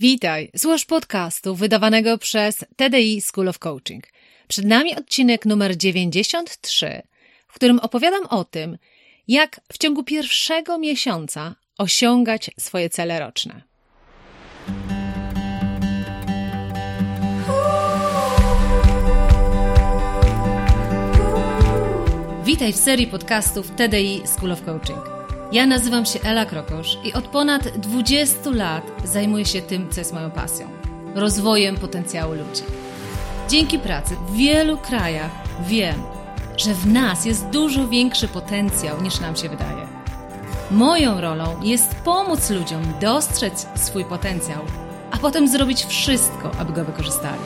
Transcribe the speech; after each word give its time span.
Witaj, 0.00 0.50
słuchasz 0.56 0.84
podcastu 0.84 1.54
wydawanego 1.54 2.18
przez 2.18 2.64
TDI 2.76 3.20
School 3.20 3.48
of 3.48 3.58
Coaching. 3.58 4.04
Przed 4.48 4.64
nami 4.64 4.96
odcinek 4.96 5.46
numer 5.46 5.76
93, 5.76 7.02
w 7.48 7.54
którym 7.54 7.78
opowiadam 7.78 8.26
o 8.26 8.44
tym, 8.44 8.78
jak 9.28 9.60
w 9.72 9.78
ciągu 9.78 10.04
pierwszego 10.04 10.78
miesiąca 10.78 11.54
osiągać 11.78 12.50
swoje 12.58 12.90
cele 12.90 13.20
roczne. 13.20 13.62
Witaj 22.44 22.72
w 22.72 22.76
serii 22.76 23.06
podcastów 23.06 23.70
TDI 23.70 24.22
School 24.26 24.52
of 24.52 24.62
Coaching. 24.62 25.17
Ja 25.52 25.66
nazywam 25.66 26.06
się 26.06 26.20
Ela 26.20 26.46
Krokosz 26.46 26.98
i 27.04 27.12
od 27.12 27.24
ponad 27.24 27.68
20 27.68 28.50
lat 28.50 28.84
zajmuję 29.04 29.44
się 29.44 29.62
tym, 29.62 29.90
co 29.90 30.00
jest 30.00 30.12
moją 30.12 30.30
pasją 30.30 30.68
rozwojem 31.14 31.76
potencjału 31.76 32.34
ludzi. 32.34 32.62
Dzięki 33.48 33.78
pracy 33.78 34.16
w 34.28 34.36
wielu 34.36 34.78
krajach 34.78 35.30
wiem, 35.66 36.02
że 36.56 36.74
w 36.74 36.86
nas 36.86 37.24
jest 37.24 37.46
dużo 37.46 37.88
większy 37.88 38.28
potencjał 38.28 39.02
niż 39.02 39.20
nam 39.20 39.36
się 39.36 39.48
wydaje. 39.48 39.86
Moją 40.70 41.20
rolą 41.20 41.62
jest 41.62 41.94
pomóc 41.94 42.50
ludziom 42.50 42.82
dostrzec 43.00 43.66
swój 43.74 44.04
potencjał, 44.04 44.60
a 45.10 45.18
potem 45.18 45.48
zrobić 45.48 45.84
wszystko, 45.84 46.50
aby 46.58 46.72
go 46.72 46.84
wykorzystali. 46.84 47.42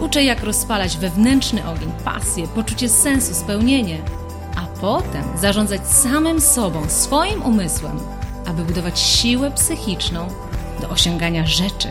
Uczę, 0.00 0.24
jak 0.24 0.42
rozpalać 0.42 0.96
wewnętrzny 0.96 1.68
ogień, 1.68 1.92
pasję, 2.04 2.48
poczucie 2.48 2.88
sensu, 2.88 3.34
spełnienie 3.34 3.98
potem 4.82 5.38
zarządzać 5.38 5.86
samym 5.86 6.40
sobą, 6.40 6.90
swoim 6.90 7.42
umysłem, 7.42 7.98
aby 8.46 8.64
budować 8.64 9.00
siłę 9.00 9.50
psychiczną 9.50 10.28
do 10.80 10.88
osiągania 10.88 11.46
rzeczy, 11.46 11.88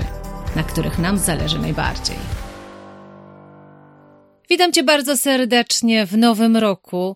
na 0.55 0.63
których 0.63 0.99
nam 0.99 1.17
zależy 1.17 1.59
najbardziej. 1.59 2.15
Witam 4.49 4.73
Cię 4.73 4.83
bardzo 4.83 5.17
serdecznie 5.17 6.05
w 6.05 6.17
nowym 6.17 6.57
roku. 6.57 7.15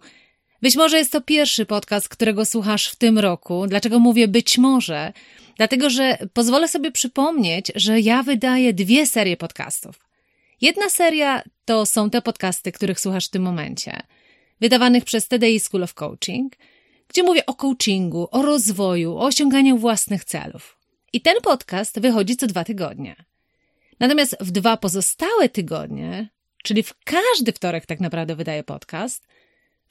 Być 0.61 0.75
może 0.75 0.97
jest 0.97 1.11
to 1.11 1.21
pierwszy 1.21 1.65
podcast, 1.65 2.09
którego 2.09 2.45
słuchasz 2.45 2.87
w 2.87 2.95
tym 2.95 3.19
roku. 3.19 3.67
Dlaczego 3.67 3.99
mówię 3.99 4.27
być 4.27 4.57
może? 4.57 5.13
Dlatego, 5.57 5.89
że 5.89 6.17
pozwolę 6.33 6.67
sobie 6.67 6.91
przypomnieć, 6.91 7.71
że 7.75 7.99
ja 7.99 8.23
wydaję 8.23 8.73
dwie 8.73 9.07
serie 9.07 9.37
podcastów. 9.37 9.99
Jedna 10.61 10.89
seria 10.89 11.43
to 11.65 11.85
są 11.85 12.09
te 12.09 12.21
podcasty, 12.21 12.71
których 12.71 12.99
słuchasz 12.99 13.27
w 13.27 13.31
tym 13.31 13.43
momencie– 13.43 14.01
wydawanych 14.61 15.05
przez 15.05 15.27
TDI 15.27 15.59
School 15.59 15.83
of 15.83 15.93
Coaching, 15.93 16.55
gdzie 17.07 17.23
mówię 17.23 17.45
o 17.45 17.53
coachingu, 17.53 18.27
o 18.31 18.41
rozwoju, 18.41 19.17
o 19.17 19.21
osiąganiu 19.21 19.77
własnych 19.77 20.25
celów. 20.25 20.79
I 21.13 21.21
ten 21.21 21.35
podcast 21.43 21.99
wychodzi 21.99 22.37
co 22.37 22.47
dwa 22.47 22.63
tygodnie. 22.63 23.15
Natomiast 23.99 24.37
w 24.39 24.51
dwa 24.51 24.77
pozostałe 24.77 25.49
tygodnie, 25.49 26.29
czyli 26.63 26.83
w 26.83 26.93
każdy 27.03 27.51
wtorek 27.51 27.85
tak 27.85 27.99
naprawdę 27.99 28.35
wydaję 28.35 28.63
podcast, 28.63 29.27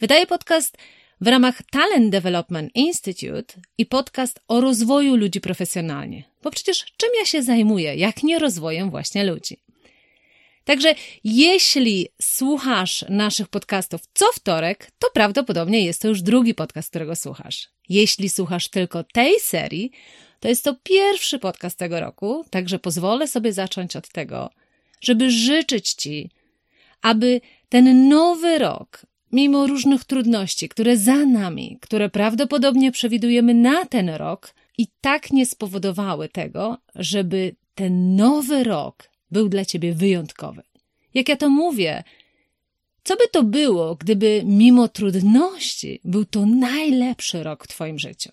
wydaję 0.01 0.27
podcast 0.27 0.77
w 1.21 1.27
ramach 1.27 1.63
Talent 1.71 2.11
Development 2.11 2.71
Institute 2.75 3.55
i 3.79 3.87
podcast 3.87 4.41
o 4.49 4.61
rozwoju 4.61 5.17
ludzi 5.17 5.41
profesjonalnie. 5.41 6.25
Bo 6.43 6.51
przecież 6.51 6.85
czym 6.97 7.11
ja 7.19 7.27
się 7.27 7.43
zajmuję, 7.43 7.95
jak 7.97 8.23
nie 8.23 8.39
rozwojem 8.39 8.91
właśnie 8.91 9.25
ludzi? 9.25 9.64
Także 10.65 10.95
jeśli 11.25 12.09
słuchasz 12.23 13.05
naszych 13.09 13.49
podcastów 13.49 14.01
co 14.15 14.27
wtorek, 14.33 14.91
to 14.99 15.09
prawdopodobnie 15.15 15.85
jest 15.85 16.03
to 16.03 16.09
już 16.09 16.23
drugi 16.23 16.55
podcast, 16.55 16.91
którego 16.91 17.17
słuchasz. 17.17 17.69
Jeśli 17.89 18.31
słuchasz 18.31 18.69
tylko 18.69 19.05
tej 19.05 19.41
serii, 19.41 19.91
to 20.41 20.49
jest 20.49 20.65
to 20.65 20.77
pierwszy 20.83 21.39
podcast 21.39 21.79
tego 21.79 22.01
roku, 22.01 22.45
także 22.51 22.79
pozwolę 22.79 23.29
sobie 23.29 23.53
zacząć 23.53 23.97
od 23.97 24.09
tego, 24.09 24.51
żeby 25.01 25.31
życzyć 25.31 25.93
Ci, 25.93 26.31
aby 27.03 27.41
ten 27.69 28.09
nowy 28.09 28.59
rok, 28.59 29.07
mimo 29.33 29.67
różnych 29.67 30.05
trudności, 30.05 30.69
które 30.69 30.97
za 30.97 31.17
nami, 31.27 31.79
które 31.81 32.09
prawdopodobnie 32.09 32.93
przewidujemy 32.93 33.55
na 33.55 33.87
ten 33.87 34.11
rok, 34.11 34.55
i 34.79 34.87
tak 35.01 35.31
nie 35.31 35.47
spowodowały 35.47 36.29
tego, 36.29 36.79
żeby 36.95 37.57
ten 37.75 38.17
nowy 38.17 38.65
rok 38.65 39.14
był 39.35 39.49
dla 39.49 39.65
ciebie 39.65 39.95
wyjątkowy. 39.95 40.63
Jak 41.15 41.29
ja 41.29 41.37
to 41.37 41.49
mówię, 41.49 42.05
co 43.05 43.17
by 43.17 43.29
to 43.29 43.43
było, 43.43 43.95
gdyby 43.95 44.43
mimo 44.45 44.89
trudności 44.89 46.01
był 46.05 46.25
to 46.25 46.47
najlepszy 46.47 47.43
rok 47.43 47.65
w 47.65 47.69
Twoim 47.69 47.99
życiu? 47.99 48.31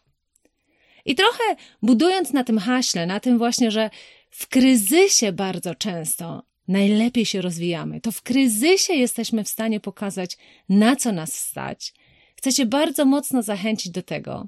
I 1.06 1.16
trochę 1.16 1.44
budując 1.82 2.34
na 2.34 2.44
tym 2.44 2.60
haśle, 2.60 3.06
na 3.06 3.20
tym 3.20 3.38
właśnie, 3.38 3.72
że 3.72 3.90
w 4.30 4.48
kryzysie 4.48 5.32
bardzo 5.32 5.76
często 5.76 6.44
najlepiej 6.68 7.26
się 7.26 7.42
rozwijamy, 7.42 8.02
to 8.02 8.12
w 8.12 8.22
kryzysie 8.22 8.94
jesteśmy 8.94 9.44
w 9.44 9.50
stanie 9.50 9.80
pokazać, 9.80 10.38
na 10.70 10.96
co 10.96 11.12
nas 11.12 11.34
stać. 11.34 11.94
Chcę 12.36 12.54
Cię 12.54 12.66
bardzo 12.66 13.06
mocno 13.06 13.44
zachęcić 13.44 13.92
do 13.92 14.02
tego, 14.02 14.48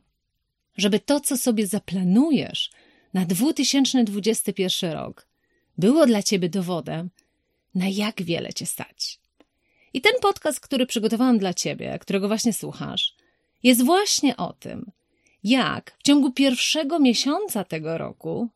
żeby 0.78 1.00
to, 1.00 1.20
co 1.20 1.38
sobie 1.38 1.68
zaplanujesz 1.68 2.72
na 3.14 3.26
2021 3.26 4.92
rok, 4.92 5.28
było 5.78 6.06
dla 6.06 6.24
ciebie 6.24 6.50
dowodem, 6.50 7.10
na 7.76 7.88
jak 7.88 8.24
wiele 8.24 8.54
cię 8.54 8.66
stać. 8.66 9.20
I 9.94 10.02
ten 10.02 10.14
podcast, 10.22 10.60
który 10.60 10.86
przygotowałam 10.86 11.38
dla 11.38 11.54
ciebie, 11.54 11.98
którego 12.02 12.28
właśnie 12.28 12.54
słuchasz, 12.54 13.16
jest 13.64 13.86
właśnie 13.86 14.38
o 14.38 14.54
tym, 14.54 14.92
jak 15.44 15.96
w 16.00 16.04
ciągu 16.04 16.32
pierwszego 16.32 17.00
miesiąca 17.00 17.64
tego 17.64 17.98
roku 17.98 18.50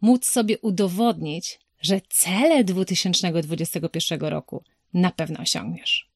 móc 0.00 0.26
sobie 0.26 0.58
udowodnić, 0.58 1.58
że 1.80 2.00
cele 2.08 2.64
2021 2.64 4.20
roku 4.20 4.64
na 4.94 5.10
pewno 5.10 5.40
osiągniesz. 5.40 6.08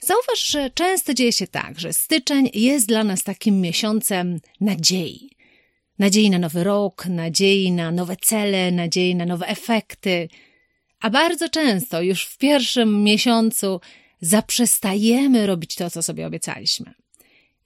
Zauważ, 0.00 0.40
że 0.40 0.70
często 0.70 1.14
dzieje 1.14 1.32
się 1.32 1.46
tak, 1.46 1.80
że 1.80 1.92
styczeń 1.92 2.50
jest 2.54 2.88
dla 2.88 3.04
nas 3.04 3.22
takim 3.22 3.60
miesiącem 3.60 4.40
nadziei 4.60 5.35
nadziei 5.98 6.30
na 6.30 6.38
nowy 6.38 6.64
rok, 6.64 7.06
nadziei 7.06 7.72
na 7.72 7.90
nowe 7.90 8.16
cele, 8.16 8.70
nadziei 8.70 9.14
na 9.14 9.26
nowe 9.26 9.46
efekty. 9.46 10.28
A 11.00 11.10
bardzo 11.10 11.48
często 11.48 12.02
już 12.02 12.24
w 12.24 12.38
pierwszym 12.38 13.02
miesiącu 13.02 13.80
zaprzestajemy 14.20 15.46
robić 15.46 15.74
to, 15.74 15.90
co 15.90 16.02
sobie 16.02 16.26
obiecaliśmy. 16.26 16.94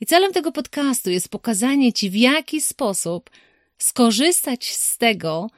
I 0.00 0.06
celem 0.06 0.32
tego 0.32 0.52
podcastu 0.52 1.10
jest 1.10 1.28
pokazanie 1.28 1.92
Ci, 1.92 2.10
w 2.10 2.14
jaki 2.14 2.60
sposób 2.60 3.30
skorzystać 3.78 4.66
z 4.66 4.98
tego, 4.98 5.50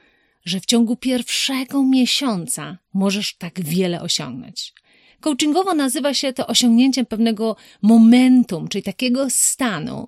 że 0.45 0.59
w 0.59 0.65
ciągu 0.65 0.95
pierwszego 0.95 1.83
miesiąca 1.83 2.77
możesz 2.93 3.35
tak 3.35 3.61
wiele 3.61 4.01
osiągnąć. 4.01 4.73
Coachingowo 5.19 5.73
nazywa 5.73 6.13
się 6.13 6.33
to 6.33 6.47
osiągnięciem 6.47 7.05
pewnego 7.05 7.55
momentum, 7.81 8.67
czyli 8.67 8.83
takiego 8.83 9.29
stanu, 9.29 10.07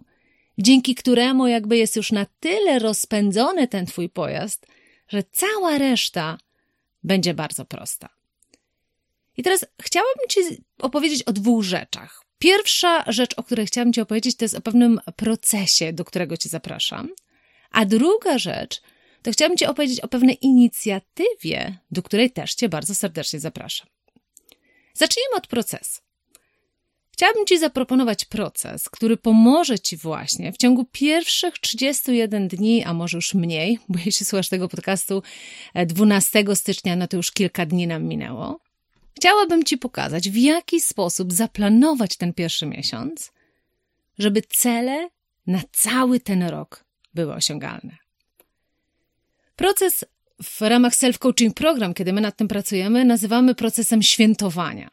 dzięki 0.58 0.96
któremu 0.96 1.48
jakby 1.48 1.78
jest 1.78 1.96
już 1.96 2.12
na 2.12 2.26
tyle 2.40 2.80
rozpędzony 2.80 3.68
ten 3.68 3.86
twój 3.86 4.10
pojazd, 4.10 4.68
że 5.08 5.24
cała 5.24 5.78
reszta 5.78 6.38
będzie 7.04 7.34
bardzo 7.34 7.66
prosta. 7.66 8.10
I 9.38 9.44
teraz 9.44 9.66
chciałabym 9.82 10.28
Ci 10.30 10.40
opowiedzieć 10.80 11.24
o 11.24 11.34
dwóch 11.34 11.64
rzeczach. 11.64 12.26
Pierwsza 12.40 13.12
rzecz, 13.12 13.34
o 13.38 13.44
której 13.44 13.66
chciałabym 13.66 13.94
Ci 13.94 14.02
opowiedzieć, 14.02 14.36
to 14.36 14.46
jest 14.46 14.56
o 14.56 14.62
pewnym 14.62 15.00
procesie, 15.16 15.94
do 15.94 16.06
którego 16.06 16.38
Cię 16.38 16.50
zapraszam. 16.50 17.10
A 17.72 17.86
druga 17.86 18.38
rzecz, 18.38 18.82
to 19.22 19.32
chciałabym 19.32 19.58
Ci 19.58 19.66
opowiedzieć 19.66 20.00
o 20.00 20.08
pewnej 20.08 20.46
inicjatywie, 20.46 21.78
do 21.92 22.04
której 22.04 22.32
też 22.32 22.54
Cię 22.56 22.70
bardzo 22.70 22.96
serdecznie 22.96 23.40
zapraszam. 23.40 23.88
Zacznijmy 24.94 25.36
od 25.36 25.48
procesu. 25.48 26.05
Chciałabym 27.16 27.46
Ci 27.46 27.59
zaproponować 27.59 28.26
proces, 28.26 28.90
który 28.90 29.18
pomoże 29.18 29.80
Ci 29.80 29.98
właśnie 29.98 30.52
w 30.52 30.58
ciągu 30.58 30.86
pierwszych 30.92 31.59
31 31.59 32.48
dni, 32.48 32.84
a 32.84 32.94
może 32.94 33.18
już 33.18 33.34
mniej, 33.34 33.80
bo 33.90 34.00
jeśli 34.06 34.26
słuchasz 34.26 34.50
tego 34.50 34.70
podcastu 34.70 35.24
12 35.86 36.40
e, 36.40 36.56
stycznia, 36.56 36.96
no 36.96 37.08
to 37.08 37.17
już 37.17 37.32
kilka 37.32 37.66
dni 37.66 37.88
nam 37.88 38.03
minęło. 38.03 38.59
Chciałabym 39.17 39.64
Ci 39.64 39.78
pokazać, 39.78 40.29
w 40.29 40.35
jaki 40.35 40.82
sposób 40.82 41.34
zaplanować 41.34 42.17
ten 42.17 42.34
pierwszy 42.34 42.66
miesiąc, 42.66 43.32
żeby 44.20 44.41
cele 44.41 45.09
na 45.47 45.62
cały 45.72 46.20
ten 46.20 46.44
rok 46.44 46.85
były 47.14 47.34
osiągalne. 47.34 47.97
Proces 49.56 50.06
w 50.44 50.62
ramach 50.62 50.94
self-coaching 50.94 51.53
program, 51.53 51.94
kiedy 51.94 52.14
my 52.14 52.22
nad 52.22 52.38
tym 52.38 52.47
pracujemy, 52.47 53.06
nazywamy 53.06 53.56
procesem 53.56 54.02
świętowania. 54.02 54.90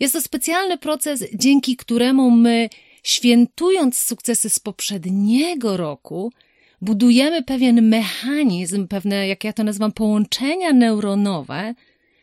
Jest 0.00 0.14
to 0.14 0.20
specjalny 0.20 0.78
proces, 0.78 1.24
dzięki 1.34 1.76
któremu 1.76 2.30
my, 2.30 2.68
świętując 3.02 3.98
sukcesy 3.98 4.50
z 4.50 4.58
poprzedniego 4.58 5.76
roku, 5.76 6.32
budujemy 6.80 7.42
pewien 7.42 7.88
mechanizm, 7.88 8.88
pewne, 8.88 9.28
jak 9.28 9.44
ja 9.44 9.52
to 9.52 9.64
nazywam, 9.64 9.92
połączenia 9.92 10.72
neuronowe, 10.72 11.74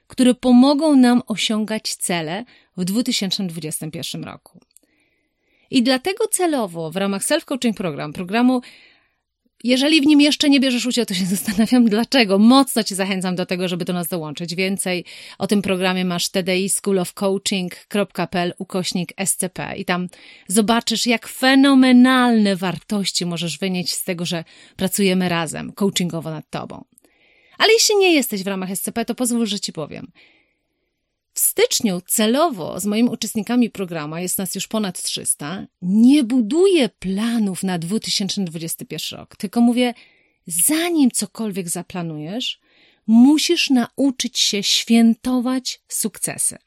które 0.07 0.33
pomogą 0.33 0.95
nam 0.95 1.21
osiągać 1.27 1.95
cele 1.95 2.45
w 2.77 2.85
2021 2.85 4.23
roku. 4.23 4.59
I 5.71 5.83
dlatego 5.83 6.27
celowo 6.27 6.91
w 6.91 6.95
ramach 6.95 7.23
Self 7.23 7.45
Coaching 7.45 7.77
Program, 7.77 8.13
programu 8.13 8.61
jeżeli 9.63 10.01
w 10.01 10.05
nim 10.05 10.21
jeszcze 10.21 10.49
nie 10.49 10.59
bierzesz 10.59 10.85
udziału, 10.85 11.05
to 11.05 11.13
się 11.13 11.25
zastanawiam 11.35 11.85
dlaczego. 11.85 12.39
Mocno 12.39 12.83
Cię 12.83 12.95
zachęcam 12.95 13.35
do 13.35 13.45
tego, 13.45 13.67
żeby 13.67 13.85
do 13.85 13.93
nas 13.93 14.07
dołączyć. 14.07 14.55
Więcej 14.55 15.05
o 15.37 15.47
tym 15.47 15.61
programie 15.61 16.05
masz 16.05 16.29
TDI 16.29 16.69
School 16.69 16.99
of 16.99 17.13
Coaching.pl 17.13 18.53
ukośnik 18.57 19.13
SCP 19.25 19.73
i 19.77 19.85
tam 19.85 20.07
zobaczysz, 20.47 21.07
jak 21.07 21.27
fenomenalne 21.27 22.55
wartości 22.55 23.25
możesz 23.25 23.57
wynieść 23.57 23.93
z 23.93 24.03
tego, 24.03 24.25
że 24.25 24.43
pracujemy 24.75 25.29
razem, 25.29 25.71
coachingowo 25.71 26.31
nad 26.31 26.49
Tobą. 26.49 26.83
Ale 27.57 27.73
jeśli 27.73 27.95
nie 27.95 28.13
jesteś 28.13 28.43
w 28.43 28.47
ramach 28.47 28.69
SCP, 28.75 29.05
to 29.05 29.15
pozwól, 29.15 29.45
że 29.45 29.59
Ci 29.59 29.73
powiem. 29.73 30.11
W 31.33 31.39
styczniu 31.39 32.01
celowo 32.07 32.79
z 32.79 32.85
moimi 32.85 33.09
uczestnikami 33.09 33.69
programu, 33.69 34.17
jest 34.17 34.37
nas 34.37 34.55
już 34.55 34.67
ponad 34.67 35.01
300, 35.01 35.67
nie 35.81 36.23
buduję 36.23 36.89
planów 36.89 37.63
na 37.63 37.79
2021 37.79 39.19
rok, 39.19 39.35
tylko 39.35 39.61
mówię, 39.61 39.93
zanim 40.47 41.11
cokolwiek 41.11 41.69
zaplanujesz, 41.69 42.59
musisz 43.07 43.69
nauczyć 43.69 44.39
się 44.39 44.63
świętować 44.63 45.81
sukcesy. 45.87 46.57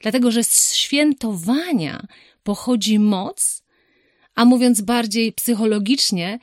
Dlatego, 0.00 0.30
że 0.30 0.44
z 0.44 0.74
świętowania 0.74 2.06
pochodzi 2.42 2.98
moc, 2.98 3.62
a 4.34 4.44
mówiąc 4.44 4.80
bardziej 4.80 5.32
psychologicznie, 5.32 6.38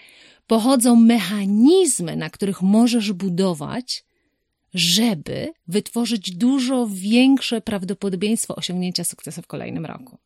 pochodzą 0.47 0.95
mechanizmy, 0.95 2.15
na 2.15 2.29
których 2.29 2.61
możesz 2.61 3.11
budować 3.11 4.03
żeby 4.73 5.53
wytworzyć 5.67 6.31
dużo 6.31 6.87
większe 6.91 7.61
prawdopodobieństwo 7.61 8.55
osiągnięcia 8.55 9.03
sukcesu 9.03 9.41
w 9.41 9.47
kolejnym 9.47 9.85
roku. 9.85 10.17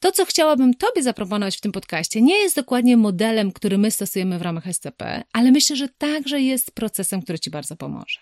To, 0.00 0.12
co 0.12 0.24
chciałabym 0.24 0.74
Tobie 0.74 1.02
zaproponować 1.02 1.56
w 1.56 1.60
tym 1.60 1.72
podcaście, 1.72 2.22
nie 2.22 2.36
jest 2.36 2.56
dokładnie 2.56 2.96
modelem, 2.96 3.52
który 3.52 3.78
my 3.78 3.90
stosujemy 3.90 4.38
w 4.38 4.42
ramach 4.42 4.64
SCP, 4.72 5.22
ale 5.32 5.52
myślę, 5.52 5.76
że 5.76 5.88
także 5.88 6.40
jest 6.40 6.70
procesem, 6.70 7.22
który 7.22 7.38
Ci 7.38 7.50
bardzo 7.50 7.76
pomoże. 7.76 8.20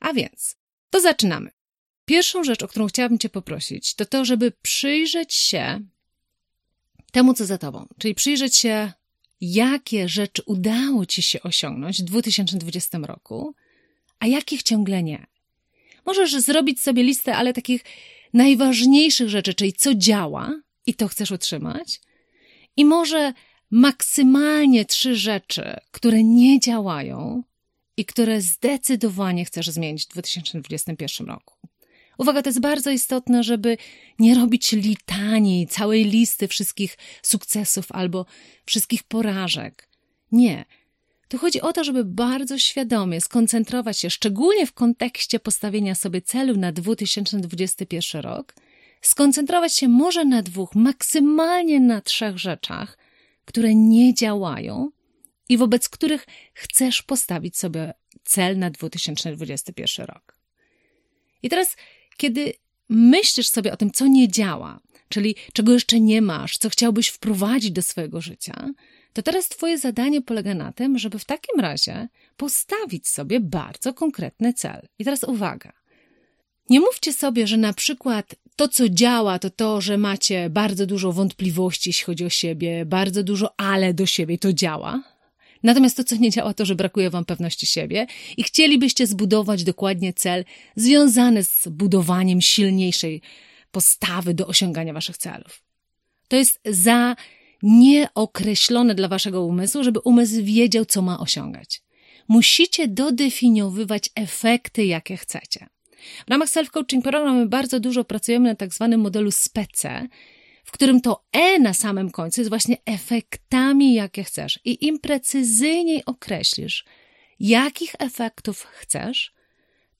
A 0.00 0.12
więc, 0.12 0.56
to 0.90 1.00
zaczynamy. 1.00 1.50
Pierwszą 2.04 2.44
rzecz, 2.44 2.62
o 2.62 2.68
którą 2.68 2.86
chciałabym 2.86 3.18
Cię 3.18 3.28
poprosić, 3.28 3.94
to 3.94 4.06
to, 4.06 4.24
żeby 4.24 4.52
przyjrzeć 4.62 5.34
się 5.34 5.80
temu, 7.12 7.34
co 7.34 7.46
za 7.46 7.58
Tobą, 7.58 7.86
czyli 7.98 8.14
przyjrzeć 8.14 8.56
się, 8.56 8.92
jakie 9.40 10.08
rzeczy 10.08 10.42
udało 10.46 11.06
Ci 11.06 11.22
się 11.22 11.42
osiągnąć 11.42 12.02
w 12.02 12.04
2020 12.04 12.98
roku 12.98 13.54
a 14.18 14.26
jakich 14.26 14.62
ciągle 14.62 15.02
nie. 15.02 15.26
Możesz 16.06 16.36
zrobić 16.36 16.82
sobie 16.82 17.02
listę, 17.02 17.36
ale 17.36 17.52
takich 17.52 17.84
najważniejszych 18.34 19.28
rzeczy, 19.28 19.54
czyli 19.54 19.72
co 19.72 19.94
działa 19.94 20.60
i 20.86 20.94
to 20.94 21.08
chcesz 21.08 21.30
utrzymać, 21.30 22.00
i 22.76 22.84
może 22.84 23.32
maksymalnie 23.70 24.84
trzy 24.84 25.16
rzeczy, 25.16 25.76
które 25.90 26.24
nie 26.24 26.60
działają 26.60 27.42
i 27.96 28.04
które 28.04 28.40
zdecydowanie 28.40 29.44
chcesz 29.44 29.68
zmienić 29.68 30.04
w 30.04 30.08
2021 30.08 31.26
roku. 31.26 31.54
Uwaga, 32.18 32.42
to 32.42 32.48
jest 32.48 32.60
bardzo 32.60 32.90
istotne, 32.90 33.42
żeby 33.42 33.76
nie 34.18 34.34
robić 34.34 34.72
litanii, 34.72 35.66
całej 35.66 36.04
listy 36.04 36.48
wszystkich 36.48 36.98
sukcesów 37.22 37.92
albo 37.92 38.26
wszystkich 38.66 39.02
porażek. 39.02 39.88
Nie. 40.32 40.64
Tu 41.28 41.38
chodzi 41.38 41.60
o 41.60 41.72
to, 41.72 41.84
żeby 41.84 42.04
bardzo 42.04 42.58
świadomie 42.58 43.20
skoncentrować 43.20 43.98
się, 43.98 44.10
szczególnie 44.10 44.66
w 44.66 44.72
kontekście 44.72 45.40
postawienia 45.40 45.94
sobie 45.94 46.22
celu 46.22 46.56
na 46.56 46.72
2021 46.72 48.22
rok, 48.22 48.54
skoncentrować 49.00 49.76
się 49.76 49.88
może 49.88 50.24
na 50.24 50.42
dwóch, 50.42 50.74
maksymalnie 50.74 51.80
na 51.80 52.00
trzech 52.00 52.38
rzeczach, 52.38 52.98
które 53.44 53.74
nie 53.74 54.14
działają 54.14 54.90
i 55.48 55.56
wobec 55.56 55.88
których 55.88 56.26
chcesz 56.54 57.02
postawić 57.02 57.56
sobie 57.56 57.94
cel 58.24 58.58
na 58.58 58.70
2021 58.70 60.06
rok. 60.06 60.36
I 61.42 61.48
teraz, 61.48 61.76
kiedy 62.16 62.52
myślisz 62.88 63.48
sobie 63.48 63.72
o 63.72 63.76
tym, 63.76 63.90
co 63.90 64.06
nie 64.06 64.28
działa, 64.28 64.80
czyli 65.08 65.34
czego 65.52 65.72
jeszcze 65.72 66.00
nie 66.00 66.22
masz, 66.22 66.58
co 66.58 66.70
chciałbyś 66.70 67.08
wprowadzić 67.08 67.70
do 67.70 67.82
swojego 67.82 68.20
życia, 68.20 68.68
to 69.16 69.22
teraz 69.22 69.48
Twoje 69.48 69.78
zadanie 69.78 70.22
polega 70.22 70.54
na 70.54 70.72
tym, 70.72 70.98
żeby 70.98 71.18
w 71.18 71.24
takim 71.24 71.60
razie 71.60 72.08
postawić 72.36 73.08
sobie 73.08 73.40
bardzo 73.40 73.94
konkretny 73.94 74.52
cel. 74.52 74.88
I 74.98 75.04
teraz 75.04 75.24
uwaga. 75.24 75.72
Nie 76.70 76.80
mówcie 76.80 77.12
sobie, 77.12 77.46
że 77.46 77.56
na 77.56 77.72
przykład 77.72 78.34
to, 78.56 78.68
co 78.68 78.88
działa, 78.88 79.38
to 79.38 79.50
to, 79.50 79.80
że 79.80 79.98
macie 79.98 80.50
bardzo 80.50 80.86
dużo 80.86 81.12
wątpliwości, 81.12 81.90
jeśli 81.90 82.04
chodzi 82.04 82.24
o 82.24 82.28
siebie, 82.28 82.84
bardzo 82.86 83.22
dużo 83.22 83.60
ale 83.60 83.94
do 83.94 84.06
siebie, 84.06 84.38
to 84.38 84.52
działa. 84.52 85.02
Natomiast 85.62 85.96
to, 85.96 86.04
co 86.04 86.16
nie 86.16 86.30
działa, 86.30 86.54
to, 86.54 86.64
że 86.64 86.74
brakuje 86.74 87.10
Wam 87.10 87.24
pewności 87.24 87.66
siebie 87.66 88.06
i 88.36 88.42
chcielibyście 88.42 89.06
zbudować 89.06 89.64
dokładnie 89.64 90.12
cel 90.12 90.44
związany 90.76 91.44
z 91.44 91.68
budowaniem 91.68 92.40
silniejszej 92.40 93.22
postawy 93.70 94.34
do 94.34 94.46
osiągania 94.46 94.92
Waszych 94.92 95.16
celów. 95.16 95.62
To 96.28 96.36
jest 96.36 96.60
za 96.64 97.16
nieokreślone 97.66 98.94
dla 98.94 99.08
waszego 99.08 99.44
umysłu, 99.44 99.84
żeby 99.84 100.00
umysł 100.00 100.34
wiedział, 100.42 100.84
co 100.84 101.02
ma 101.02 101.18
osiągać. 101.18 101.82
Musicie 102.28 102.88
dodefiniowywać 102.88 104.10
efekty, 104.14 104.84
jakie 104.84 105.16
chcecie. 105.16 105.66
W 106.26 106.30
ramach 106.30 106.48
self-coaching 106.48 107.02
programu 107.02 107.48
bardzo 107.48 107.80
dużo 107.80 108.04
pracujemy 108.04 108.48
na 108.48 108.54
tak 108.54 108.74
zwanym 108.74 109.00
modelu 109.00 109.30
SPECE, 109.30 110.08
w 110.64 110.70
którym 110.70 111.00
to 111.00 111.24
E 111.32 111.58
na 111.58 111.74
samym 111.74 112.10
końcu 112.10 112.40
jest 112.40 112.48
właśnie 112.48 112.76
efektami, 112.84 113.94
jakie 113.94 114.24
chcesz. 114.24 114.60
I 114.64 114.86
im 114.86 114.98
precyzyjniej 114.98 116.04
określisz, 116.04 116.84
jakich 117.40 117.94
efektów 117.98 118.62
chcesz, 118.62 119.34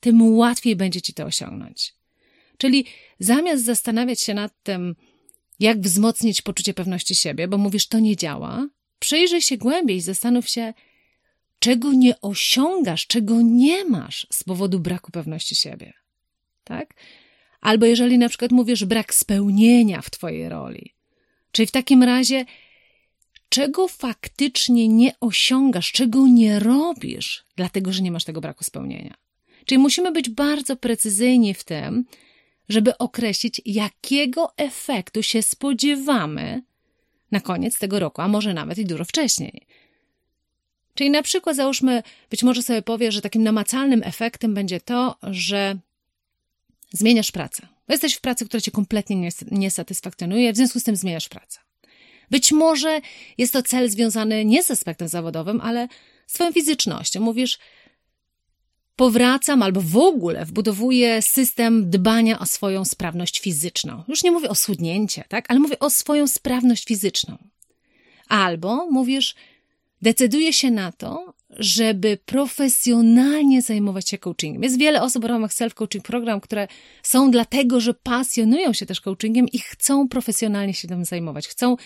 tym 0.00 0.36
łatwiej 0.36 0.76
będzie 0.76 1.02
ci 1.02 1.14
to 1.14 1.24
osiągnąć. 1.24 1.94
Czyli 2.58 2.86
zamiast 3.18 3.64
zastanawiać 3.64 4.20
się 4.20 4.34
nad 4.34 4.52
tym, 4.62 4.96
jak 5.60 5.80
wzmocnić 5.80 6.42
poczucie 6.42 6.74
pewności 6.74 7.14
siebie, 7.14 7.48
bo 7.48 7.58
mówisz, 7.58 7.88
to 7.88 7.98
nie 7.98 8.16
działa. 8.16 8.68
Przyjrzyj 8.98 9.42
się 9.42 9.56
głębiej, 9.56 10.00
zastanów 10.00 10.48
się, 10.48 10.74
czego 11.58 11.92
nie 11.92 12.20
osiągasz, 12.20 13.06
czego 13.06 13.42
nie 13.42 13.84
masz 13.84 14.26
z 14.32 14.44
powodu 14.44 14.80
braku 14.80 15.12
pewności 15.12 15.56
siebie. 15.56 15.92
Tak? 16.64 16.94
Albo 17.60 17.86
jeżeli 17.86 18.18
na 18.18 18.28
przykład 18.28 18.50
mówisz 18.50 18.84
brak 18.84 19.14
spełnienia 19.14 20.02
w 20.02 20.10
Twojej 20.10 20.48
roli, 20.48 20.94
czyli 21.52 21.66
w 21.66 21.70
takim 21.70 22.02
razie, 22.02 22.44
czego 23.48 23.88
faktycznie 23.88 24.88
nie 24.88 25.12
osiągasz, 25.20 25.92
czego 25.92 26.26
nie 26.26 26.58
robisz, 26.58 27.44
dlatego 27.56 27.92
że 27.92 28.02
nie 28.02 28.10
masz 28.10 28.24
tego 28.24 28.40
braku 28.40 28.64
spełnienia. 28.64 29.14
Czyli 29.64 29.78
musimy 29.78 30.12
być 30.12 30.30
bardzo 30.30 30.76
precyzyjni 30.76 31.54
w 31.54 31.64
tym, 31.64 32.04
żeby 32.68 32.98
określić, 32.98 33.60
jakiego 33.64 34.52
efektu 34.56 35.22
się 35.22 35.42
spodziewamy 35.42 36.62
na 37.30 37.40
koniec 37.40 37.78
tego 37.78 37.98
roku, 38.00 38.22
a 38.22 38.28
może 38.28 38.54
nawet 38.54 38.78
i 38.78 38.86
dużo 38.86 39.04
wcześniej. 39.04 39.66
Czyli 40.94 41.10
na 41.10 41.22
przykład 41.22 41.56
załóżmy, 41.56 42.02
być 42.30 42.42
może 42.42 42.62
sobie 42.62 42.82
powiesz, 42.82 43.14
że 43.14 43.20
takim 43.20 43.42
namacalnym 43.42 44.02
efektem 44.04 44.54
będzie 44.54 44.80
to, 44.80 45.16
że 45.22 45.78
zmieniasz 46.92 47.32
pracę. 47.32 47.68
Jesteś 47.88 48.14
w 48.14 48.20
pracy, 48.20 48.46
która 48.46 48.60
cię 48.60 48.70
kompletnie 48.70 49.30
nie 49.50 49.70
satysfakcjonuje, 49.70 50.52
w 50.52 50.56
związku 50.56 50.80
z 50.80 50.84
tym 50.84 50.96
zmieniasz 50.96 51.28
pracę. 51.28 51.60
Być 52.30 52.52
może 52.52 53.00
jest 53.38 53.52
to 53.52 53.62
cel 53.62 53.90
związany 53.90 54.44
nie 54.44 54.62
z 54.62 54.70
aspektem 54.70 55.08
zawodowym, 55.08 55.60
ale 55.60 55.88
z 56.26 56.32
twoją 56.32 56.52
fizycznością. 56.52 57.20
Mówisz, 57.20 57.58
powracam 58.96 59.62
albo 59.62 59.80
w 59.80 59.96
ogóle 59.96 60.44
wbudowuję 60.44 61.22
system 61.22 61.90
dbania 61.90 62.38
o 62.38 62.46
swoją 62.46 62.84
sprawność 62.84 63.40
fizyczną. 63.40 64.04
Już 64.08 64.22
nie 64.22 64.30
mówię 64.30 64.48
o 64.48 64.54
schudnięcie, 64.54 65.24
tak? 65.28 65.44
Ale 65.48 65.60
mówię 65.60 65.78
o 65.78 65.90
swoją 65.90 66.28
sprawność 66.28 66.84
fizyczną. 66.84 67.38
Albo 68.28 68.90
mówisz, 68.90 69.34
decyduję 70.02 70.52
się 70.52 70.70
na 70.70 70.92
to, 70.92 71.34
żeby 71.50 72.18
profesjonalnie 72.26 73.62
zajmować 73.62 74.08
się 74.08 74.18
coachingiem. 74.18 74.62
Jest 74.62 74.78
wiele 74.78 75.02
osób 75.02 75.22
w 75.22 75.26
ramach 75.26 75.50
self-coaching 75.50 76.00
program, 76.00 76.40
które 76.40 76.68
są 77.02 77.30
dlatego, 77.30 77.80
że 77.80 77.94
pasjonują 77.94 78.72
się 78.72 78.86
też 78.86 79.00
coachingiem 79.00 79.48
i 79.48 79.58
chcą 79.58 80.08
profesjonalnie 80.08 80.74
się 80.74 80.88
tym 80.88 81.04
zajmować. 81.04 81.48
Chcą 81.48 81.76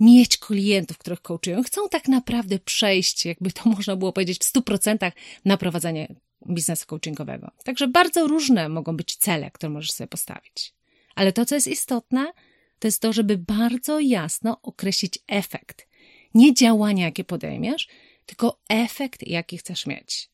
mieć 0.00 0.38
klientów, 0.38 0.98
których 0.98 1.22
coachują. 1.22 1.62
Chcą 1.62 1.88
tak 1.88 2.08
naprawdę 2.08 2.58
przejść, 2.58 3.26
jakby 3.26 3.52
to 3.52 3.68
można 3.76 3.96
było 3.96 4.12
powiedzieć, 4.12 4.38
w 4.38 4.52
100% 4.52 5.12
na 5.44 5.56
prowadzenie 5.56 6.14
biznesu 6.46 6.86
coachingowego. 6.86 7.50
Także 7.64 7.88
bardzo 7.88 8.26
różne 8.26 8.68
mogą 8.68 8.96
być 8.96 9.16
cele, 9.16 9.50
które 9.50 9.70
możesz 9.70 9.92
sobie 9.92 10.08
postawić. 10.08 10.74
Ale 11.14 11.32
to, 11.32 11.46
co 11.46 11.54
jest 11.54 11.66
istotne, 11.66 12.32
to 12.78 12.88
jest 12.88 13.02
to, 13.02 13.12
żeby 13.12 13.38
bardzo 13.38 14.00
jasno 14.00 14.62
określić 14.62 15.18
efekt. 15.26 15.86
Nie 16.34 16.54
działania, 16.54 17.04
jakie 17.04 17.24
podejmiesz, 17.24 17.88
tylko 18.26 18.60
efekt, 18.68 19.26
jaki 19.26 19.58
chcesz 19.58 19.86
mieć. 19.86 20.30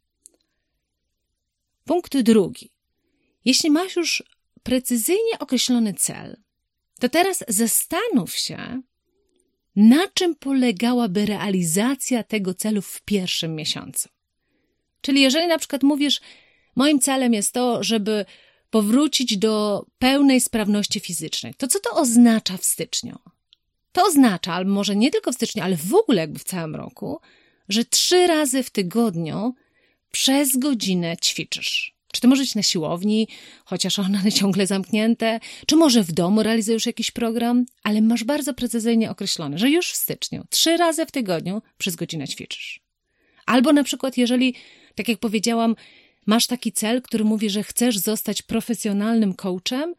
Punkt 1.85 2.19
drugi. 2.21 2.71
Jeśli 3.45 3.71
masz 3.71 3.97
już 3.97 4.23
precyzyjnie 4.63 5.39
określony 5.39 5.95
cel, 5.95 6.37
to 7.01 7.09
teraz 7.09 7.45
zastanów 7.49 8.37
się, 8.37 8.83
na 9.77 10.09
czym 10.15 10.35
polegałaby 10.35 11.27
realizacja 11.27 12.23
tego 12.23 12.55
celu 12.55 12.83
w 12.83 13.03
pierwszym 13.03 13.55
miesiącu. 13.55 14.09
Czyli 15.01 15.21
jeżeli 15.21 15.47
na 15.47 15.59
przykład 15.59 15.83
mówisz, 15.83 16.21
moim 16.77 17.01
celem 17.01 17.35
jest 17.35 17.53
to, 17.53 17.83
żeby 17.83 18.25
powrócić 18.71 19.37
do 19.37 19.85
pełnej 19.99 20.41
sprawności 20.41 21.01
fizycznej, 21.01 21.55
to 21.55 21.69
co 21.69 21.81
to 21.81 21.91
oznacza 21.91 22.57
w 22.57 22.65
styczniu? 22.65 23.19
To 23.93 24.05
oznacza, 24.05 24.55
albo 24.55 24.71
może 24.71 24.97
nie 24.97 25.11
tylko 25.11 25.33
w 25.33 25.35
styczniu, 25.35 25.63
ale 25.63 25.77
w 25.77 25.95
ogóle 25.95 26.21
jakby 26.21 26.39
w 26.39 26.45
całym 26.45 26.77
roku, 26.77 27.21
że 27.69 27.85
trzy 27.85 28.27
razy 28.27 28.63
w 28.63 28.71
tygodniu 28.71 29.55
przez 30.13 30.57
godzinę 30.57 31.17
ćwiczysz. 31.17 31.97
Czy 32.13 32.21
to 32.21 32.29
może 32.29 32.43
być 32.43 32.55
na 32.55 32.63
siłowni, 32.63 33.29
chociaż 33.65 33.99
one 33.99 34.33
ciągle 34.39 34.67
zamknięte, 34.67 35.41
czy 35.67 35.77
może 35.77 36.03
w 36.03 36.13
domu 36.13 36.43
realizujesz 36.43 36.87
jakiś 36.87 37.11
program, 37.11 37.67
ale 37.83 38.01
masz 38.01 38.25
bardzo 38.25 38.55
precyzyjnie 38.55 39.11
określone, 39.11 39.59
że 39.59 39.71
już 39.71 39.91
w 39.91 39.97
styczniu 39.97 40.45
trzy 40.51 40.77
razy 40.77 41.07
w 41.07 41.11
tygodniu 41.11 41.63
przez 41.79 41.97
godzinę 41.97 42.29
ćwiczysz. 42.29 42.81
Albo 43.47 43.73
na 43.73 43.85
przykład, 43.85 44.17
jeżeli, 44.17 44.55
tak 44.97 45.09
jak 45.09 45.19
powiedziałam, 45.19 45.77
masz 46.27 46.47
taki 46.47 46.73
cel, 46.73 47.03
który 47.03 47.25
mówi, 47.25 47.51
że 47.51 47.63
chcesz 47.63 47.99
zostać 47.99 48.43
profesjonalnym 48.43 49.35
coachem 49.35 49.95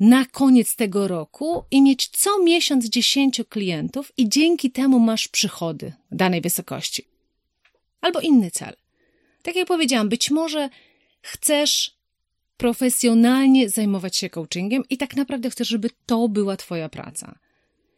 na 0.00 0.24
koniec 0.24 0.76
tego 0.76 1.08
roku 1.08 1.64
i 1.70 1.82
mieć 1.82 2.08
co 2.08 2.42
miesiąc 2.42 2.88
10 2.88 3.40
klientów 3.48 4.12
i 4.16 4.28
dzięki 4.28 4.70
temu 4.70 4.98
masz 4.98 5.28
przychody 5.28 5.92
danej 6.10 6.40
wysokości. 6.40 7.04
Albo 8.00 8.20
inny 8.20 8.50
cel. 8.50 8.76
Tak 9.42 9.56
jak 9.56 9.68
powiedziałam, 9.68 10.08
być 10.08 10.30
może 10.30 10.70
chcesz 11.20 11.96
profesjonalnie 12.56 13.68
zajmować 13.68 14.16
się 14.16 14.30
coachingiem 14.30 14.82
i 14.90 14.96
tak 14.96 15.16
naprawdę 15.16 15.50
chcesz, 15.50 15.68
żeby 15.68 15.90
to 16.06 16.28
była 16.28 16.56
Twoja 16.56 16.88
praca. 16.88 17.38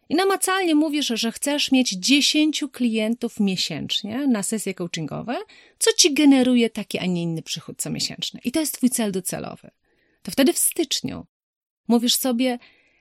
I 0.08 0.14
namacalnie 0.14 0.74
mówisz, 0.74 1.06
że 1.14 1.32
chcesz 1.32 1.72
mieć 1.72 1.90
10 1.90 2.64
klientów 2.72 3.40
miesięcznie 3.40 4.26
na 4.26 4.42
sesje 4.42 4.74
coachingowe, 4.74 5.36
co 5.78 5.92
ci 5.92 6.14
generuje 6.14 6.70
taki, 6.70 6.98
a 6.98 7.06
nie 7.06 7.22
inny 7.22 7.42
przychód 7.42 7.76
co 7.78 7.90
miesięczny. 7.90 8.40
I 8.44 8.52
to 8.52 8.60
jest 8.60 8.76
Twój 8.76 8.90
cel 8.90 9.12
docelowy. 9.12 9.70
To 10.22 10.30
wtedy 10.30 10.52
w 10.52 10.58
styczniu 10.58 11.26
mówisz 11.88 12.14
sobie, 12.14 12.58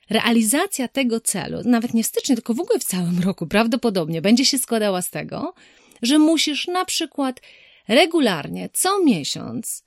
realizacja 0.10 0.88
tego 0.88 1.19
celu, 1.19 1.57
nawet 1.65 1.93
nie 1.93 2.03
w 2.03 2.07
styczniu, 2.07 2.36
tylko 2.36 2.53
w 2.53 2.60
ogóle 2.60 2.79
w 2.79 2.83
całym 2.83 3.19
roku, 3.19 3.48
prawdopodobnie 3.48 4.22
będzie 4.22 4.45
się 4.45 4.57
składała 4.57 5.01
z 5.01 5.10
tego, 5.10 5.53
że 6.01 6.19
musisz 6.19 6.67
na 6.67 6.86
przykład 6.86 7.41
regularnie, 7.88 8.69
co 8.74 9.03
miesiąc, 9.03 9.83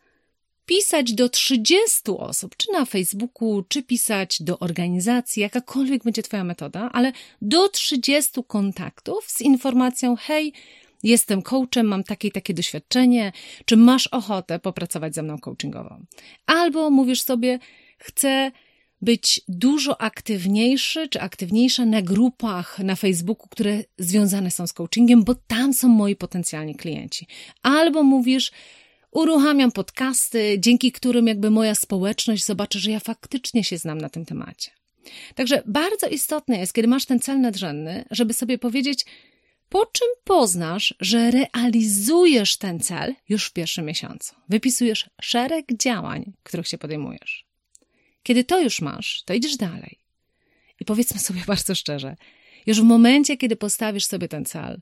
pisać 0.66 1.12
do 1.12 1.28
30 1.28 2.00
osób, 2.18 2.56
czy 2.56 2.72
na 2.72 2.84
Facebooku, 2.84 3.62
czy 3.68 3.82
pisać 3.82 4.42
do 4.42 4.58
organizacji, 4.58 5.42
jakakolwiek 5.42 6.04
będzie 6.04 6.22
Twoja 6.22 6.44
metoda, 6.44 6.90
ale 6.92 7.12
do 7.42 7.68
30 7.68 8.32
kontaktów 8.46 9.24
z 9.30 9.40
informacją: 9.40 10.16
hej, 10.16 10.52
jestem 11.02 11.42
coachem, 11.42 11.86
mam 11.86 12.04
takie 12.04 12.28
i 12.28 12.32
takie 12.32 12.54
doświadczenie, 12.54 13.32
czy 13.64 13.76
masz 13.76 14.06
ochotę 14.06 14.58
popracować 14.58 15.14
ze 15.14 15.22
mną 15.22 15.38
coachingowo? 15.38 15.98
Albo 16.46 16.90
mówisz 16.90 17.22
sobie, 17.22 17.58
chcę 17.98 18.52
być 19.02 19.40
dużo 19.48 20.00
aktywniejszy 20.00 21.08
czy 21.08 21.20
aktywniejsza 21.20 21.86
na 21.86 22.02
grupach 22.02 22.78
na 22.78 22.96
Facebooku, 22.96 23.48
które 23.48 23.84
związane 23.98 24.50
są 24.50 24.66
z 24.66 24.72
coachingiem, 24.72 25.24
bo 25.24 25.34
tam 25.34 25.74
są 25.74 25.88
moi 25.88 26.16
potencjalni 26.16 26.74
klienci. 26.74 27.26
Albo 27.62 28.02
mówisz, 28.02 28.52
uruchamiam 29.16 29.72
podcasty, 29.72 30.56
dzięki 30.58 30.92
którym 30.92 31.26
jakby 31.26 31.50
moja 31.50 31.74
społeczność 31.74 32.44
zobaczy, 32.44 32.80
że 32.80 32.90
ja 32.90 33.00
faktycznie 33.00 33.64
się 33.64 33.78
znam 33.78 33.98
na 33.98 34.08
tym 34.08 34.24
temacie. 34.24 34.70
Także 35.34 35.62
bardzo 35.66 36.08
istotne 36.08 36.58
jest, 36.58 36.72
kiedy 36.72 36.88
masz 36.88 37.06
ten 37.06 37.20
cel 37.20 37.40
nadrzędny, 37.40 38.04
żeby 38.10 38.34
sobie 38.34 38.58
powiedzieć, 38.58 39.04
po 39.68 39.86
czym 39.86 40.08
poznasz, 40.24 40.94
że 41.00 41.30
realizujesz 41.30 42.56
ten 42.56 42.80
cel 42.80 43.14
już 43.28 43.46
w 43.46 43.52
pierwszym 43.52 43.84
miesiącu. 43.84 44.34
Wypisujesz 44.48 45.10
szereg 45.20 45.66
działań, 45.72 46.32
których 46.42 46.68
się 46.68 46.78
podejmujesz. 46.78 47.46
Kiedy 48.22 48.44
to 48.44 48.60
już 48.60 48.80
masz, 48.80 49.22
to 49.22 49.34
idziesz 49.34 49.56
dalej. 49.56 49.98
I 50.80 50.84
powiedzmy 50.84 51.20
sobie 51.20 51.42
bardzo 51.46 51.74
szczerze, 51.74 52.16
już 52.66 52.80
w 52.80 52.84
momencie, 52.84 53.36
kiedy 53.36 53.56
postawisz 53.56 54.06
sobie 54.06 54.28
ten 54.28 54.44
cel, 54.44 54.80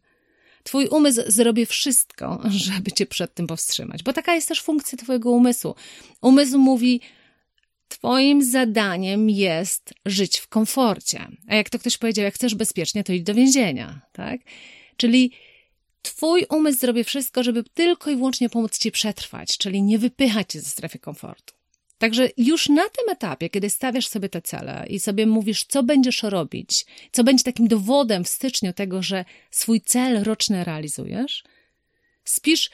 Twój 0.64 0.86
umysł 0.88 1.20
zrobi 1.26 1.66
wszystko, 1.66 2.40
żeby 2.50 2.92
cię 2.92 3.06
przed 3.06 3.34
tym 3.34 3.46
powstrzymać, 3.46 4.02
bo 4.02 4.12
taka 4.12 4.34
jest 4.34 4.48
też 4.48 4.62
funkcja 4.62 4.98
Twojego 4.98 5.30
umysłu. 5.30 5.74
Umysł 6.20 6.58
mówi, 6.58 7.00
Twoim 7.88 8.44
zadaniem 8.44 9.30
jest 9.30 9.94
żyć 10.06 10.38
w 10.38 10.48
komforcie. 10.48 11.28
A 11.48 11.54
jak 11.54 11.70
to 11.70 11.78
ktoś 11.78 11.98
powiedział, 11.98 12.24
jak 12.24 12.34
chcesz 12.34 12.54
bezpiecznie, 12.54 13.04
to 13.04 13.12
idź 13.12 13.22
do 13.22 13.34
więzienia, 13.34 14.00
tak? 14.12 14.40
Czyli 14.96 15.32
Twój 16.02 16.46
umysł 16.50 16.78
zrobi 16.78 17.04
wszystko, 17.04 17.42
żeby 17.42 17.64
tylko 17.64 18.10
i 18.10 18.16
wyłącznie 18.16 18.50
pomóc 18.50 18.78
Ci 18.78 18.90
przetrwać, 18.90 19.58
czyli 19.58 19.82
nie 19.82 19.98
wypychać 19.98 20.52
Cię 20.52 20.60
ze 20.60 20.70
strefy 20.70 20.98
komfortu. 20.98 21.54
Także 21.98 22.28
już 22.36 22.68
na 22.68 22.82
tym 22.82 23.10
etapie, 23.10 23.50
kiedy 23.50 23.70
stawiasz 23.70 24.08
sobie 24.08 24.28
te 24.28 24.42
cele 24.42 24.86
i 24.88 25.00
sobie 25.00 25.26
mówisz, 25.26 25.64
co 25.64 25.82
będziesz 25.82 26.22
robić, 26.22 26.86
co 27.12 27.24
będzie 27.24 27.44
takim 27.44 27.68
dowodem 27.68 28.24
w 28.24 28.28
styczniu 28.28 28.72
tego, 28.72 29.02
że 29.02 29.24
swój 29.50 29.80
cel 29.80 30.22
roczny 30.24 30.64
realizujesz, 30.64 31.44
spisz 32.24 32.70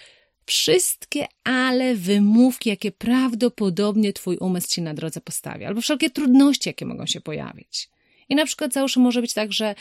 wszystkie 0.46 1.26
ale 1.44 1.94
wymówki, 1.94 2.70
jakie 2.70 2.92
prawdopodobnie 2.92 4.12
twój 4.12 4.36
umysł 4.36 4.68
ci 4.68 4.82
na 4.82 4.94
drodze 4.94 5.20
postawi, 5.20 5.64
albo 5.64 5.80
wszelkie 5.80 6.10
trudności, 6.10 6.68
jakie 6.68 6.86
mogą 6.86 7.06
się 7.06 7.20
pojawić. 7.20 7.88
I 8.28 8.34
na 8.34 8.46
przykład 8.46 8.72
załóżmy, 8.72 9.02
może 9.02 9.20
być 9.20 9.34
tak, 9.34 9.52
że 9.52 9.74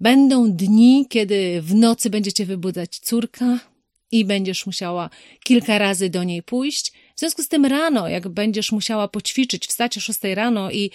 będą 0.00 0.52
dni, 0.52 1.06
kiedy 1.08 1.62
w 1.62 1.74
nocy 1.74 2.10
będzie 2.10 2.32
cię 2.32 2.46
wybudzać 2.46 2.98
córka 2.98 3.58
i 4.10 4.24
będziesz 4.24 4.66
musiała 4.66 5.10
kilka 5.44 5.78
razy 5.78 6.10
do 6.10 6.24
niej 6.24 6.42
pójść, 6.42 6.92
w 7.20 7.22
związku 7.22 7.42
z 7.42 7.48
tym 7.48 7.66
rano, 7.66 8.08
jak 8.08 8.28
będziesz 8.28 8.72
musiała 8.72 9.08
poćwiczyć, 9.08 9.66
wstać 9.66 9.98
o 9.98 10.00
6 10.00 10.20
rano 10.34 10.70
i 10.70 10.90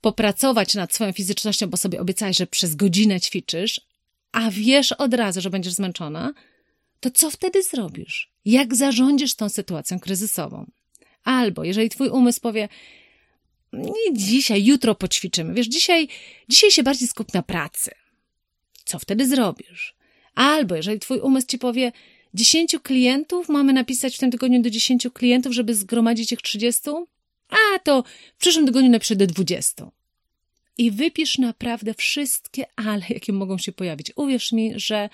popracować 0.00 0.74
nad 0.74 0.94
swoją 0.94 1.12
fizycznością, 1.12 1.66
bo 1.66 1.76
sobie 1.76 2.00
obiecałeś, 2.00 2.36
że 2.36 2.46
przez 2.46 2.74
godzinę 2.74 3.20
ćwiczysz, 3.20 3.80
a 4.32 4.50
wiesz 4.50 4.92
od 4.92 5.14
razu, 5.14 5.40
że 5.40 5.50
będziesz 5.50 5.72
zmęczona, 5.72 6.32
to 7.00 7.10
co 7.10 7.30
wtedy 7.30 7.62
zrobisz? 7.62 8.32
Jak 8.44 8.74
zarządzisz 8.74 9.34
tą 9.34 9.48
sytuacją 9.48 10.00
kryzysową? 10.00 10.70
Albo 11.24 11.64
jeżeli 11.64 11.90
twój 11.90 12.08
umysł 12.08 12.40
powie, 12.40 12.68
nie 13.72 14.12
dzisiaj, 14.12 14.64
jutro 14.64 14.94
poćwiczymy, 14.94 15.54
wiesz, 15.54 15.66
dzisiaj, 15.66 16.08
dzisiaj 16.48 16.70
się 16.70 16.82
bardziej 16.82 17.08
skup 17.08 17.34
na 17.34 17.42
pracy. 17.42 17.90
Co 18.84 18.98
wtedy 18.98 19.26
zrobisz? 19.26 19.94
Albo 20.34 20.76
jeżeli 20.76 21.00
twój 21.00 21.20
umysł 21.20 21.46
ci 21.46 21.58
powie, 21.58 21.92
10 22.34 22.76
klientów 22.82 23.48
mamy 23.48 23.72
napisać 23.72 24.16
w 24.16 24.18
tym 24.18 24.30
tygodniu 24.30 24.62
do 24.62 24.70
10 24.70 25.06
klientów, 25.14 25.52
żeby 25.52 25.74
zgromadzić 25.74 26.32
ich 26.32 26.42
30? 26.42 26.90
A 27.48 27.78
to 27.78 28.04
w 28.36 28.40
przyszłym 28.40 28.66
tygodniu 28.66 28.90
napiszę 28.90 29.16
do 29.16 29.26
20. 29.26 29.90
I 30.78 30.90
wypisz 30.90 31.38
naprawdę 31.38 31.94
wszystkie 31.94 32.64
ale, 32.76 33.02
jakie 33.08 33.32
mogą 33.32 33.58
się 33.58 33.72
pojawić. 33.72 34.12
Uwierz 34.16 34.52
mi, 34.52 34.72
że 34.76 35.08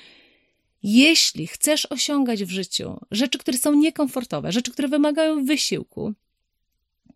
jeśli 0.82 1.46
chcesz 1.46 1.86
osiągać 1.86 2.44
w 2.44 2.50
życiu 2.50 3.00
rzeczy, 3.10 3.38
które 3.38 3.58
są 3.58 3.74
niekomfortowe, 3.74 4.52
rzeczy, 4.52 4.72
które 4.72 4.88
wymagają 4.88 5.44
wysiłku, 5.44 6.14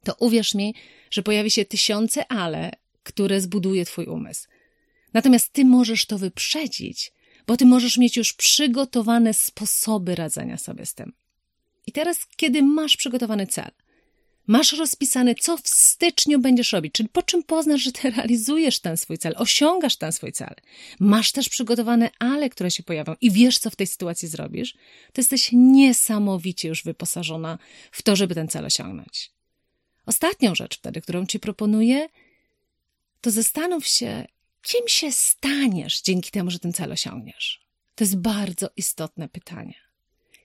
to 0.04 0.14
uwierz 0.18 0.54
mi, 0.54 0.74
że 1.10 1.22
pojawi 1.22 1.50
się 1.50 1.64
tysiące 1.64 2.32
ale, 2.32 2.70
które 3.02 3.40
zbuduje 3.40 3.84
Twój 3.84 4.06
umysł. 4.06 4.48
Natomiast 5.12 5.52
Ty 5.52 5.64
możesz 5.64 6.06
to 6.06 6.18
wyprzedzić 6.18 7.12
bo 7.50 7.56
ty 7.56 7.66
możesz 7.66 7.98
mieć 7.98 8.16
już 8.16 8.32
przygotowane 8.32 9.34
sposoby 9.34 10.14
radzenia 10.14 10.58
sobie 10.58 10.86
z 10.86 10.94
tym. 10.94 11.12
I 11.86 11.92
teraz, 11.92 12.26
kiedy 12.36 12.62
masz 12.62 12.96
przygotowany 12.96 13.46
cel, 13.46 13.70
masz 14.46 14.72
rozpisane, 14.72 15.34
co 15.34 15.56
w 15.56 15.68
styczniu 15.68 16.38
będziesz 16.38 16.72
robić, 16.72 16.92
czyli 16.92 17.08
po 17.08 17.22
czym 17.22 17.42
poznasz, 17.42 17.82
że 17.82 17.92
ty 17.92 18.10
realizujesz 18.16 18.80
ten 18.80 18.96
swój 18.96 19.18
cel, 19.18 19.34
osiągasz 19.36 19.96
ten 19.96 20.12
swój 20.12 20.32
cel. 20.32 20.54
Masz 21.00 21.32
też 21.32 21.48
przygotowane 21.48 22.10
ale, 22.18 22.50
które 22.50 22.70
się 22.70 22.82
pojawią 22.82 23.14
i 23.20 23.30
wiesz, 23.30 23.58
co 23.58 23.70
w 23.70 23.76
tej 23.76 23.86
sytuacji 23.86 24.28
zrobisz, 24.28 24.74
to 25.12 25.20
jesteś 25.20 25.50
niesamowicie 25.52 26.68
już 26.68 26.84
wyposażona 26.84 27.58
w 27.92 28.02
to, 28.02 28.16
żeby 28.16 28.34
ten 28.34 28.48
cel 28.48 28.64
osiągnąć. 28.64 29.30
Ostatnią 30.06 30.54
rzecz 30.54 30.78
wtedy, 30.78 31.00
którą 31.00 31.26
ci 31.26 31.40
proponuję, 31.40 32.08
to 33.20 33.30
zastanów 33.30 33.86
się, 33.86 34.26
Kim 34.62 34.88
się 34.88 35.12
staniesz 35.12 36.02
dzięki 36.02 36.30
temu, 36.30 36.50
że 36.50 36.58
ten 36.58 36.72
cel 36.72 36.92
osiągniesz? 36.92 37.60
To 37.94 38.04
jest 38.04 38.16
bardzo 38.16 38.70
istotne 38.76 39.28
pytanie. 39.28 39.74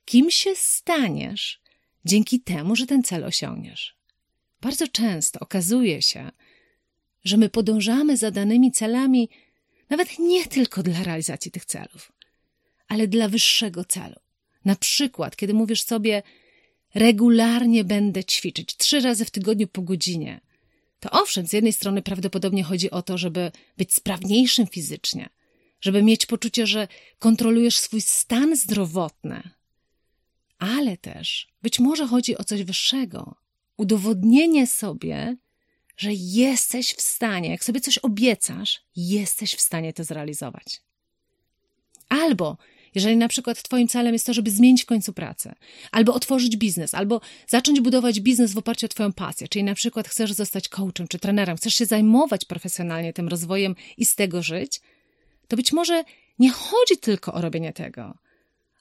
Kim 0.05 0.31
się 0.31 0.55
staniesz 0.55 1.61
dzięki 2.05 2.39
temu, 2.39 2.75
że 2.75 2.85
ten 2.85 3.03
cel 3.03 3.23
osiągniesz? 3.23 3.95
Bardzo 4.61 4.87
często 4.87 5.39
okazuje 5.39 6.01
się, 6.01 6.31
że 7.23 7.37
my 7.37 7.49
podążamy 7.49 8.17
za 8.17 8.31
danymi 8.31 8.71
celami 8.71 9.29
nawet 9.89 10.19
nie 10.19 10.45
tylko 10.45 10.83
dla 10.83 11.03
realizacji 11.03 11.51
tych 11.51 11.65
celów, 11.65 12.11
ale 12.87 13.07
dla 13.07 13.29
wyższego 13.29 13.85
celu. 13.85 14.15
Na 14.65 14.75
przykład, 14.75 15.35
kiedy 15.35 15.53
mówisz 15.53 15.83
sobie, 15.83 16.23
regularnie 16.95 17.83
będę 17.83 18.23
ćwiczyć 18.23 18.77
trzy 18.77 18.99
razy 18.99 19.25
w 19.25 19.31
tygodniu 19.31 19.67
po 19.67 19.81
godzinie, 19.81 20.41
to 21.05 21.11
owszem, 21.21 21.47
z 21.47 21.53
jednej 21.53 21.73
strony 21.73 22.01
prawdopodobnie 22.01 22.63
chodzi 22.63 22.91
o 22.91 23.01
to, 23.01 23.17
żeby 23.17 23.51
być 23.77 23.93
sprawniejszym 23.93 24.67
fizycznie, 24.67 25.29
żeby 25.81 26.03
mieć 26.03 26.25
poczucie, 26.25 26.67
że 26.67 26.87
kontrolujesz 27.19 27.77
swój 27.77 28.01
stan 28.01 28.55
zdrowotny, 28.55 29.49
ale 30.59 30.97
też 30.97 31.47
być 31.61 31.79
może 31.79 32.07
chodzi 32.07 32.37
o 32.37 32.43
coś 32.43 32.63
wyższego 32.63 33.35
udowodnienie 33.77 34.67
sobie, 34.67 35.37
że 35.97 36.13
jesteś 36.13 36.93
w 36.93 37.01
stanie, 37.01 37.49
jak 37.49 37.63
sobie 37.63 37.81
coś 37.81 37.97
obiecasz, 37.97 38.81
jesteś 38.95 39.55
w 39.55 39.61
stanie 39.61 39.93
to 39.93 40.03
zrealizować. 40.03 40.81
Albo 42.09 42.57
jeżeli 42.95 43.17
na 43.17 43.27
przykład 43.27 43.63
Twoim 43.63 43.87
celem 43.87 44.13
jest 44.13 44.25
to, 44.25 44.33
żeby 44.33 44.51
zmienić 44.51 44.83
w 44.83 44.85
końcu 44.85 45.13
pracę, 45.13 45.55
albo 45.91 46.13
otworzyć 46.13 46.57
biznes, 46.57 46.93
albo 46.93 47.21
zacząć 47.47 47.81
budować 47.81 48.19
biznes 48.19 48.53
w 48.53 48.57
oparciu 48.57 48.85
o 48.85 48.89
Twoją 48.89 49.13
pasję, 49.13 49.47
czyli 49.47 49.63
na 49.63 49.75
przykład 49.75 50.07
chcesz 50.07 50.31
zostać 50.33 50.69
coachem 50.69 51.07
czy 51.07 51.19
trenerem, 51.19 51.57
chcesz 51.57 51.75
się 51.75 51.85
zajmować 51.85 52.45
profesjonalnie 52.45 53.13
tym 53.13 53.27
rozwojem 53.27 53.75
i 53.97 54.05
z 54.05 54.15
tego 54.15 54.43
żyć, 54.43 54.81
to 55.47 55.55
być 55.55 55.73
może 55.73 56.03
nie 56.39 56.49
chodzi 56.49 56.97
tylko 57.01 57.33
o 57.33 57.41
robienie 57.41 57.73
tego, 57.73 58.17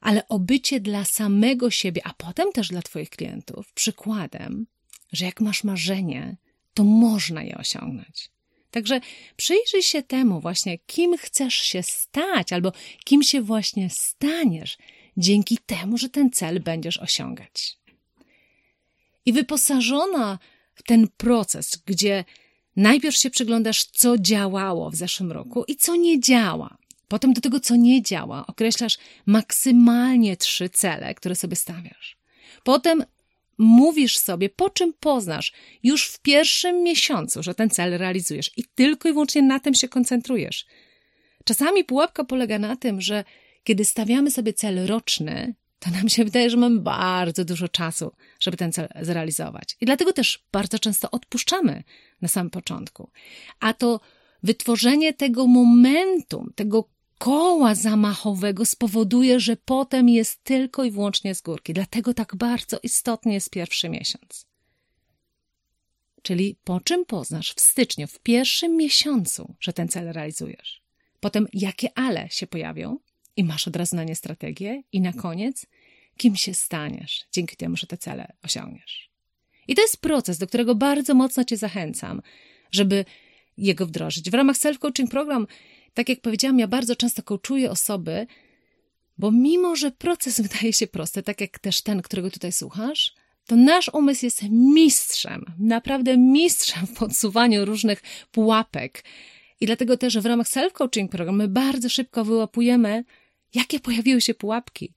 ale 0.01 0.29
o 0.29 0.39
bycie 0.39 0.81
dla 0.81 1.05
samego 1.05 1.71
siebie, 1.71 2.03
a 2.05 2.15
potem 2.15 2.53
też 2.53 2.69
dla 2.69 2.83
Twoich 2.83 3.11
klientów 3.11 3.73
przykładem, 3.73 4.67
że 5.13 5.25
jak 5.25 5.41
masz 5.41 5.65
marzenie, 5.65 6.37
to 6.75 6.85
można 6.85 7.43
je 7.43 7.59
osiągnąć. 7.59 8.34
Także 8.75 9.01
przyjrzyj 9.37 9.83
się 9.83 10.03
temu 10.03 10.41
właśnie, 10.41 10.79
kim 10.79 11.17
chcesz 11.19 11.55
się 11.55 11.83
stać, 11.83 12.53
albo 12.53 12.73
kim 13.05 13.23
się 13.23 13.43
właśnie 13.43 13.91
staniesz 13.91 14.79
dzięki 15.17 15.59
temu, 15.67 15.99
że 15.99 16.09
ten 16.09 16.31
cel 16.31 16.61
będziesz 16.61 16.99
osiągać. 16.99 17.79
I 19.27 19.33
wyposażona 19.33 20.39
w 20.75 20.83
ten 20.83 21.09
proces, 21.17 21.83
gdzie 21.87 22.25
najpierw 22.77 23.17
się 23.17 23.31
przyglądasz, 23.31 23.85
co 23.85 24.19
działało 24.19 24.91
w 24.91 24.95
zeszłym 24.95 25.33
roku 25.33 25.65
i 25.69 25.77
co 25.77 25.97
nie 25.97 26.21
działa. 26.21 26.77
Potem 27.09 27.33
do 27.33 27.41
tego, 27.41 27.61
co 27.61 27.77
nie 27.77 28.03
działa, 28.03 28.47
określasz 28.47 28.99
maksymalnie 29.27 30.37
trzy 30.37 30.69
cele, 30.69 31.15
które 31.15 31.35
sobie 31.35 31.57
stawiasz. 31.57 32.17
Potem 32.65 33.05
mówisz 33.59 34.19
sobie, 34.19 34.49
po 34.49 34.71
czym 34.71 34.93
poznasz 35.01 35.53
już 35.83 36.09
w 36.09 36.21
pierwszym 36.21 36.83
miesiącu, 36.83 37.43
że 37.43 37.55
ten 37.55 37.71
cel 37.71 37.99
realizujesz 37.99 38.51
i 38.57 38.65
tylko 38.75 39.09
i 39.09 39.13
wyłącznie 39.13 39.43
na 39.43 39.61
tym 39.61 39.75
się 39.75 39.89
koncentrujesz. 39.89 40.67
Czasami 41.45 41.85
pułapka 41.85 42.25
polega 42.25 42.59
na 42.59 42.77
tym, 42.77 43.01
że 43.01 43.25
kiedy 43.65 43.85
stawiamy 43.85 44.31
sobie 44.31 44.53
cel 44.53 44.87
roczny, 44.87 45.55
to 45.79 45.91
nam 45.91 46.09
się 46.09 46.25
wydaje, 46.25 46.51
że 46.51 46.57
mamy 46.57 46.81
bardzo 46.81 47.45
dużo 47.45 47.69
czasu, 47.69 48.13
żeby 48.41 48.57
ten 48.57 48.73
cel 48.73 48.89
zrealizować. 49.01 49.77
I 49.81 49.87
dlatego 49.87 50.13
też 50.13 50.45
bardzo 50.53 50.79
często 50.79 51.11
odpuszczamy 51.11 51.83
na 52.23 52.29
samym 52.29 52.51
początku. 52.51 53.11
A 53.61 53.73
to 53.73 54.01
wytworzenie 54.43 55.13
tego 55.13 55.47
momentum, 55.47 56.53
tego 56.55 56.89
koła 57.19 57.75
zamachowego 57.75 58.67
spowoduje, 58.67 59.41
że 59.41 59.57
potem 59.57 60.09
jest 60.09 60.45
tylko 60.45 60.85
i 60.85 60.91
wyłącznie 60.91 61.35
z 61.35 61.43
górki. 61.43 61.73
Dlatego 61.73 62.15
tak 62.15 62.37
bardzo 62.37 62.79
istotny 62.83 63.33
jest 63.33 63.51
pierwszy 63.51 63.89
miesiąc. 63.89 64.47
Czyli 66.23 66.57
po 66.65 66.81
czym 66.81 67.05
poznasz 67.05 67.55
w 67.55 67.61
styczniu, 67.61 68.07
w 68.07 68.19
pierwszym 68.19 68.77
miesiącu, 68.77 69.55
że 69.61 69.73
ten 69.73 69.89
cel 69.89 70.13
realizujesz. 70.13 70.83
Potem 71.21 71.47
jakie 71.53 71.99
ale 71.99 72.29
się 72.31 72.47
pojawią 72.47 72.99
i 73.37 73.45
masz 73.45 73.69
od 73.69 73.77
razu 73.77 73.97
na 73.97 74.05
nie 74.05 74.17
strategię 74.17 74.83
i 74.93 75.01
na 75.01 75.13
koniec 75.13 75.67
kim 76.17 76.37
się 76.37 76.55
staniesz 76.55 77.25
dzięki 77.33 77.57
temu, 77.57 77.77
że 77.77 77.87
te 77.87 77.97
cele 77.97 78.33
osiągniesz. 78.43 79.11
I 79.69 79.75
to 79.75 79.83
jest 79.83 80.01
proces, 80.01 80.39
do 80.39 80.47
którego 80.47 80.75
bardzo 80.75 81.15
mocno 81.15 81.45
Cię 81.45 81.57
zachęcam, 81.57 82.23
żeby 82.71 83.05
jego 83.57 83.87
wdrożyć. 83.87 84.31
W 84.31 84.35
ramach 84.35 84.57
self-coaching 84.57 85.09
program 85.09 85.47
tak 85.95 86.09
jak 86.09 86.21
powiedziałam, 86.21 86.59
ja 86.59 86.69
bardzo 86.69 86.97
często 86.97 87.23
coachuję 87.23 87.71
osoby, 87.71 88.27
bo 89.19 89.31
mimo, 89.31 89.77
że 89.77 89.91
proces 89.91 90.41
wydaje 90.47 90.73
się 90.73 90.87
prosty, 90.87 91.23
tak 91.23 91.41
jak 91.41 91.59
też 91.59 91.83
ten, 91.83 92.03
którego 92.03 92.31
tutaj 92.31 92.53
słuchasz, 92.53 93.15
to 93.47 93.57
nasz 93.57 93.91
umysł 93.93 94.25
jest 94.25 94.43
mistrzem, 94.51 95.45
naprawdę 95.59 96.17
mistrzem 96.17 96.87
w 96.87 96.93
podsuwaniu 96.99 97.65
różnych 97.65 98.03
pułapek. 98.33 99.05
I 99.61 99.67
dlatego 99.67 99.97
też 99.97 100.19
w 100.19 100.27
ramach 100.27 100.47
self-coaching 100.47 101.09
programu 101.09 101.49
bardzo 101.49 101.89
szybko 101.89 102.25
wyłapujemy, 102.25 103.05
jakie 103.55 103.81
pojawiły 103.81 104.21
się 104.21 104.35
pułapki. 104.35 104.95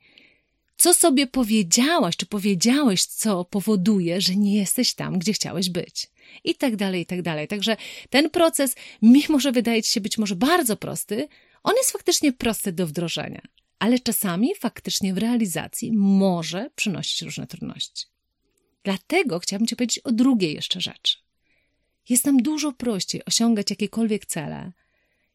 Co 0.78 0.93
sobie 0.93 1.28
powiedziałaś, 1.28 2.17
czy 2.17 2.26
powiedziałeś, 2.26 3.06
co 3.06 3.45
powoduje, 3.45 4.21
że 4.21 4.36
nie 4.36 4.56
jesteś 4.58 4.93
tam, 4.93 5.19
gdzie 5.19 5.34
chciałeś 5.34 5.69
być 5.69 6.08
i 6.44 6.56
tak 6.56 6.76
dalej, 6.76 7.02
i 7.02 7.06
tak 7.06 7.22
dalej. 7.22 7.48
Także 7.48 7.78
ten 8.10 8.30
proces, 8.30 8.76
mimo 9.02 9.40
że 9.40 9.52
wydaje 9.52 9.84
ci 9.84 9.92
się 9.92 10.02
być 10.02 10.18
może 10.18 10.36
bardzo 10.36 10.78
prosty, 10.78 11.28
on 11.63 11.76
jest 11.76 11.92
faktycznie 11.92 12.34
prosty 12.34 12.72
do 12.72 12.88
wdrożenia, 12.88 13.42
ale 13.80 14.00
czasami 14.00 14.56
faktycznie 14.56 15.13
w 15.13 15.18
realizacji 15.18 15.92
może 15.94 16.70
przynosić 16.76 17.22
różne 17.22 17.48
trudności. 17.48 18.06
Dlatego 18.84 19.40
chciałabym 19.40 19.68
Ci 19.68 19.76
powiedzieć 19.76 20.00
o 20.00 20.12
drugiej 20.12 20.54
jeszcze 20.54 20.82
rzeczy. 20.82 21.18
Jest 22.10 22.26
nam 22.26 22.38
dużo 22.38 22.72
prościej 22.72 23.26
osiągać 23.26 23.70
jakiekolwiek 23.70 24.26
cele, 24.26 24.72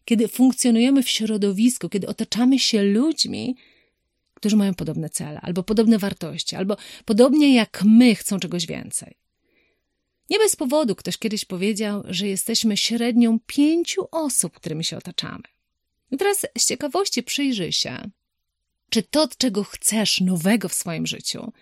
kiedy 0.04 0.28
funkcjonujemy 0.28 1.02
w 1.02 1.08
środowisku, 1.08 1.88
kiedy 1.88 2.06
otaczamy 2.06 2.58
się 2.58 2.82
ludźmi, 2.82 3.56
którzy 4.34 4.56
mają 4.56 4.74
podobne 4.74 5.10
cele, 5.10 5.40
albo 5.40 5.62
podobne 5.62 5.98
wartości, 5.98 6.56
albo 6.56 6.76
podobnie 7.04 7.54
jak 7.54 7.82
my 7.86 8.14
chcą 8.14 8.38
czegoś 8.38 8.66
więcej. 8.66 9.21
Nie 10.30 10.38
bez 10.38 10.56
powodu 10.56 10.96
ktoś 10.96 11.18
kiedyś 11.18 11.44
powiedział, 11.44 12.02
że 12.08 12.28
jesteśmy 12.28 12.76
średnią 12.76 13.38
pięciu 13.46 14.08
osób, 14.10 14.52
którymi 14.52 14.84
się 14.84 14.96
otaczamy. 14.96 15.42
I 16.10 16.16
teraz 16.16 16.46
z 16.58 16.66
ciekawości 16.66 17.22
przyjrzyj 17.22 17.72
się, 17.72 18.10
czy 18.90 19.02
to, 19.02 19.28
czego 19.38 19.64
chcesz 19.64 20.20
nowego 20.20 20.68
w 20.68 20.74
swoim 20.74 21.06
życiu, 21.06 21.52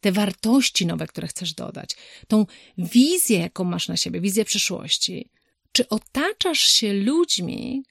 te 0.00 0.12
wartości 0.12 0.86
nowe, 0.86 1.06
które 1.06 1.28
chcesz 1.28 1.54
dodać, 1.54 1.90
tą 2.28 2.46
wizję, 2.78 3.38
jaką 3.38 3.64
masz 3.64 3.88
na 3.88 3.96
siebie, 3.96 4.20
wizję 4.20 4.44
przyszłości, 4.44 5.30
czy 5.72 5.88
otaczasz 5.88 6.60
się 6.60 6.92
ludźmi, 6.92 7.84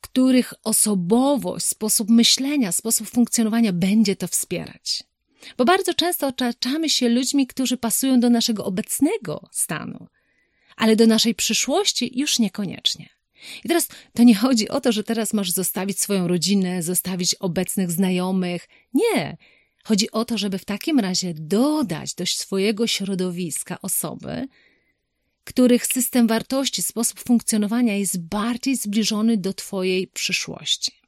których 0.00 0.54
osobowość, 0.64 1.66
sposób 1.66 2.10
myślenia, 2.10 2.72
sposób 2.72 3.08
funkcjonowania 3.08 3.72
będzie 3.72 4.16
to 4.16 4.28
wspierać? 4.28 5.04
Bo 5.56 5.64
bardzo 5.64 5.94
często 5.94 6.26
otaczamy 6.26 6.90
się 6.90 7.08
ludźmi, 7.08 7.46
którzy 7.46 7.76
pasują 7.76 8.20
do 8.20 8.30
naszego 8.30 8.64
obecnego 8.64 9.48
stanu, 9.52 10.06
ale 10.76 10.96
do 10.96 11.06
naszej 11.06 11.34
przyszłości 11.34 12.18
już 12.18 12.38
niekoniecznie. 12.38 13.08
I 13.64 13.68
teraz 13.68 13.88
to 14.14 14.22
nie 14.22 14.34
chodzi 14.34 14.68
o 14.68 14.80
to, 14.80 14.92
że 14.92 15.04
teraz 15.04 15.32
masz 15.32 15.50
zostawić 15.50 16.00
swoją 16.00 16.28
rodzinę, 16.28 16.82
zostawić 16.82 17.34
obecnych 17.34 17.90
znajomych. 17.90 18.68
Nie. 18.94 19.36
Chodzi 19.84 20.10
o 20.10 20.24
to, 20.24 20.38
żeby 20.38 20.58
w 20.58 20.64
takim 20.64 21.00
razie 21.00 21.34
dodać 21.34 22.14
do 22.14 22.26
swojego 22.26 22.86
środowiska 22.86 23.80
osoby, 23.80 24.48
których 25.44 25.86
system 25.86 26.26
wartości, 26.26 26.82
sposób 26.82 27.20
funkcjonowania 27.20 27.96
jest 27.96 28.20
bardziej 28.20 28.76
zbliżony 28.76 29.36
do 29.36 29.52
Twojej 29.52 30.08
przyszłości. 30.08 31.01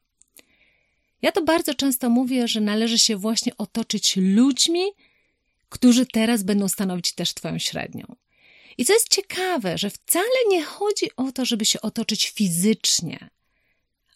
Ja 1.22 1.32
to 1.32 1.42
bardzo 1.42 1.74
często 1.74 2.10
mówię, 2.10 2.48
że 2.48 2.60
należy 2.60 2.98
się 2.98 3.16
właśnie 3.16 3.56
otoczyć 3.56 4.16
ludźmi, 4.16 4.84
którzy 5.68 6.06
teraz 6.06 6.42
będą 6.42 6.68
stanowić 6.68 7.12
też 7.12 7.34
Twoją 7.34 7.58
średnią. 7.58 8.16
I 8.78 8.84
co 8.84 8.92
jest 8.92 9.08
ciekawe, 9.08 9.78
że 9.78 9.90
wcale 9.90 10.26
nie 10.48 10.62
chodzi 10.62 11.06
o 11.16 11.32
to, 11.32 11.44
żeby 11.44 11.64
się 11.64 11.80
otoczyć 11.80 12.30
fizycznie, 12.30 13.30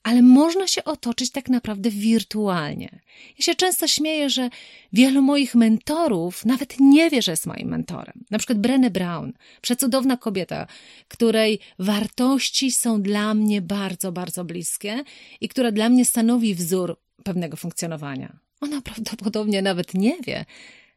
ale 0.02 0.22
można 0.22 0.66
się 0.66 0.84
otoczyć 0.84 1.30
tak 1.30 1.48
naprawdę 1.48 1.90
wirtualnie. 1.90 3.00
Ja 3.38 3.44
się 3.44 3.54
często 3.54 3.88
śmieję, 3.88 4.30
że 4.30 4.50
wielu 4.92 5.22
moich 5.22 5.54
mentorów 5.54 6.44
nawet 6.44 6.80
nie 6.80 7.10
wie, 7.10 7.22
że 7.22 7.32
jest 7.32 7.46
moim 7.46 7.68
mentorem. 7.68 8.24
Na 8.30 8.38
przykład 8.38 8.58
Brené 8.58 8.90
Brown, 8.90 9.32
przecudowna 9.60 10.16
kobieta, 10.16 10.66
której 11.08 11.60
wartości 11.78 12.70
są 12.70 13.02
dla 13.02 13.34
mnie 13.34 13.62
bardzo, 13.62 14.12
bardzo 14.12 14.44
bliskie 14.44 15.04
i 15.40 15.48
która 15.48 15.72
dla 15.72 15.88
mnie 15.88 16.04
stanowi 16.04 16.54
wzór 16.54 16.96
pewnego 17.24 17.56
funkcjonowania. 17.56 18.38
Ona 18.60 18.80
prawdopodobnie 18.80 19.62
nawet 19.62 19.94
nie 19.94 20.16
wie, 20.26 20.44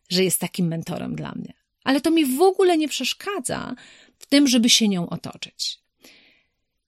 że 0.10 0.24
jest 0.24 0.40
takim 0.40 0.68
mentorem 0.68 1.16
dla 1.16 1.32
mnie. 1.32 1.54
Ale 1.84 2.02
to 2.02 2.12
mi 2.12 2.26
w 2.26 2.42
ogóle 2.42 2.78
nie 2.78 2.88
przeszkadza 2.88 3.76
w 4.20 4.26
tym, 4.26 4.48
żeby 4.48 4.70
się 4.70 4.88
nią 4.88 5.10
otoczyć. 5.10 5.80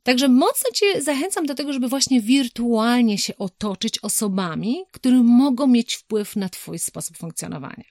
Także 0.04 0.28
mocno 0.28 0.70
Cię 0.74 1.02
zachęcam 1.02 1.46
do 1.46 1.56
tego, 1.56 1.74
żeby 1.74 1.88
właśnie 1.88 2.22
wirtualnie 2.22 3.18
się 3.18 3.38
otoczyć 3.38 4.00
osobami, 4.00 4.84
które 4.92 5.16
mogą 5.24 5.68
mieć 5.68 5.96
wpływ 5.96 6.36
na 6.36 6.50
Twój 6.50 6.80
sposób 6.80 7.18
funkcjonowania. 7.18 7.84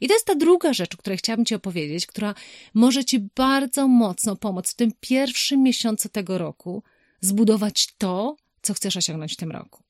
I 0.00 0.08
to 0.08 0.14
jest 0.14 0.26
ta 0.26 0.34
druga 0.34 0.72
rzecz, 0.72 0.94
o 0.94 0.96
której 0.96 1.18
chciałabym 1.18 1.44
Ci 1.44 1.54
opowiedzieć, 1.54 2.06
która 2.06 2.34
może 2.74 3.04
Ci 3.04 3.18
bardzo 3.18 3.88
mocno 3.88 4.36
pomóc 4.36 4.70
w 4.70 4.74
tym 4.74 4.92
pierwszym 5.00 5.62
miesiącu 5.62 6.08
tego 6.08 6.38
roku 6.38 6.82
zbudować 7.20 7.88
to, 7.98 8.36
co 8.62 8.74
chcesz 8.74 8.96
osiągnąć 8.96 9.32
w 9.32 9.36
tym 9.36 9.50
roku. 9.50 9.82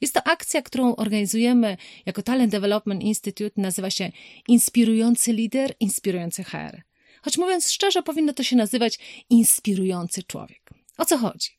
Jest 0.00 0.14
to 0.14 0.22
akcja, 0.26 0.62
którą 0.62 0.96
organizujemy 0.96 1.76
jako 2.06 2.22
Talent 2.22 2.52
Development 2.52 3.02
Institute, 3.02 3.62
nazywa 3.62 3.90
się 3.90 4.12
Inspirujący 4.48 5.32
Lider, 5.32 5.74
Inspirujący 5.80 6.44
HR. 6.44 6.82
choć 7.22 7.38
mówiąc 7.38 7.70
szczerze, 7.70 8.02
powinno 8.02 8.32
to 8.32 8.42
się 8.42 8.56
nazywać 8.56 8.98
inspirujący 9.30 10.22
człowiek. 10.22 10.79
O 11.00 11.04
co 11.04 11.18
chodzi? 11.18 11.50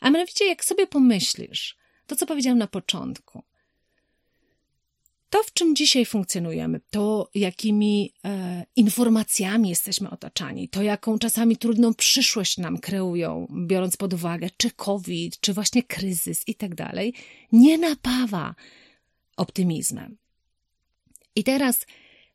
A 0.00 0.10
mianowicie, 0.10 0.46
jak 0.46 0.64
sobie 0.64 0.86
pomyślisz, 0.86 1.76
to 2.06 2.16
co 2.16 2.26
powiedziałam 2.26 2.58
na 2.58 2.66
początku, 2.66 3.42
to, 5.30 5.42
w 5.42 5.52
czym 5.52 5.76
dzisiaj 5.76 6.06
funkcjonujemy, 6.06 6.80
to 6.90 7.30
jakimi 7.34 8.14
e, 8.24 8.64
informacjami 8.76 9.68
jesteśmy 9.68 10.10
otaczani, 10.10 10.68
to 10.68 10.82
jaką 10.82 11.18
czasami 11.18 11.56
trudną 11.56 11.94
przyszłość 11.94 12.58
nam 12.58 12.78
kreują, 12.78 13.46
biorąc 13.66 13.96
pod 13.96 14.14
uwagę 14.14 14.48
czy 14.56 14.70
COVID, 14.70 15.40
czy 15.40 15.52
właśnie 15.52 15.82
kryzys 15.82 16.48
i 16.48 16.54
tak 16.54 16.74
dalej, 16.74 17.14
nie 17.52 17.78
napawa 17.78 18.54
optymizmem. 19.36 20.16
I 21.36 21.44
teraz 21.44 21.86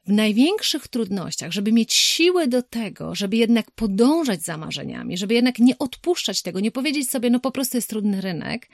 w 0.06 0.12
największych 0.12 0.88
trudnościach, 0.88 1.52
żeby 1.52 1.72
mieć 1.72 1.94
siłę 1.94 2.48
do 2.48 2.64
tego, 2.64 3.16
żeby 3.16 3.38
jednak 3.38 3.72
podążać 3.72 4.42
za 4.42 4.58
marzeniami, 4.58 5.18
żeby 5.18 5.34
jednak 5.34 5.60
nie 5.60 5.78
odpuszczać 5.78 6.42
tego, 6.42 6.60
nie 6.60 6.72
powiedzieć 6.72 7.10
sobie, 7.10 7.30
no 7.30 7.40
po 7.40 7.52
prostu 7.52 7.78
jest 7.78 7.90
trudny 7.90 8.22
rynek, 8.22 8.70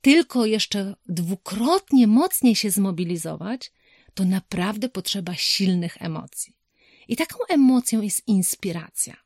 tylko 0.00 0.46
jeszcze 0.46 0.94
dwukrotnie 1.08 2.06
mocniej 2.06 2.56
się 2.56 2.70
zmobilizować, 2.70 3.72
to 4.14 4.24
naprawdę 4.24 4.88
potrzeba 4.88 5.34
silnych 5.34 6.02
emocji. 6.02 6.56
I 7.08 7.16
taką 7.16 7.38
emocją 7.48 8.02
jest 8.02 8.28
inspiracja. 8.28 9.16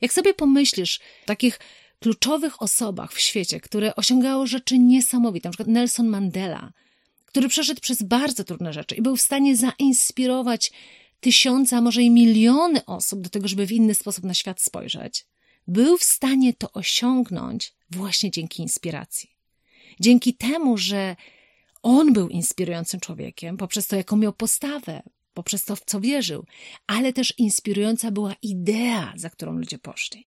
Jak 0.00 0.12
sobie 0.12 0.34
pomyślisz 0.34 1.00
takich 1.26 1.60
kluczowych 2.00 2.62
osobach 2.62 3.12
w 3.12 3.20
świecie, 3.20 3.60
które 3.60 3.96
osiągały 3.96 4.46
rzeczy 4.46 4.78
niesamowite, 4.78 5.48
na 5.48 5.50
przykład 5.50 5.68
Nelson 5.68 6.08
Mandela, 6.08 6.72
który 7.36 7.48
przeszedł 7.48 7.80
przez 7.80 8.02
bardzo 8.02 8.44
trudne 8.44 8.72
rzeczy 8.72 8.94
i 8.94 9.02
był 9.02 9.16
w 9.16 9.20
stanie 9.20 9.56
zainspirować 9.56 10.72
tysiące, 11.20 11.76
a 11.76 11.80
może 11.80 12.02
i 12.02 12.10
miliony 12.10 12.84
osób 12.84 13.20
do 13.20 13.30
tego, 13.30 13.48
żeby 13.48 13.66
w 13.66 13.72
inny 13.72 13.94
sposób 13.94 14.24
na 14.24 14.34
świat 14.34 14.60
spojrzeć, 14.60 15.26
był 15.68 15.98
w 15.98 16.04
stanie 16.04 16.54
to 16.54 16.72
osiągnąć 16.72 17.74
właśnie 17.90 18.30
dzięki 18.30 18.62
inspiracji. 18.62 19.30
Dzięki 20.00 20.34
temu, 20.34 20.78
że 20.78 21.16
on 21.82 22.12
był 22.12 22.28
inspirującym 22.28 23.00
człowiekiem, 23.00 23.56
poprzez 23.56 23.86
to, 23.86 23.96
jaką 23.96 24.16
miał 24.16 24.32
postawę, 24.32 25.02
poprzez 25.34 25.64
to, 25.64 25.76
w 25.76 25.84
co 25.84 26.00
wierzył, 26.00 26.44
ale 26.86 27.12
też 27.12 27.34
inspirująca 27.38 28.10
była 28.10 28.34
idea, 28.42 29.12
za 29.16 29.30
którą 29.30 29.52
ludzie 29.52 29.78
poszli. 29.78 30.26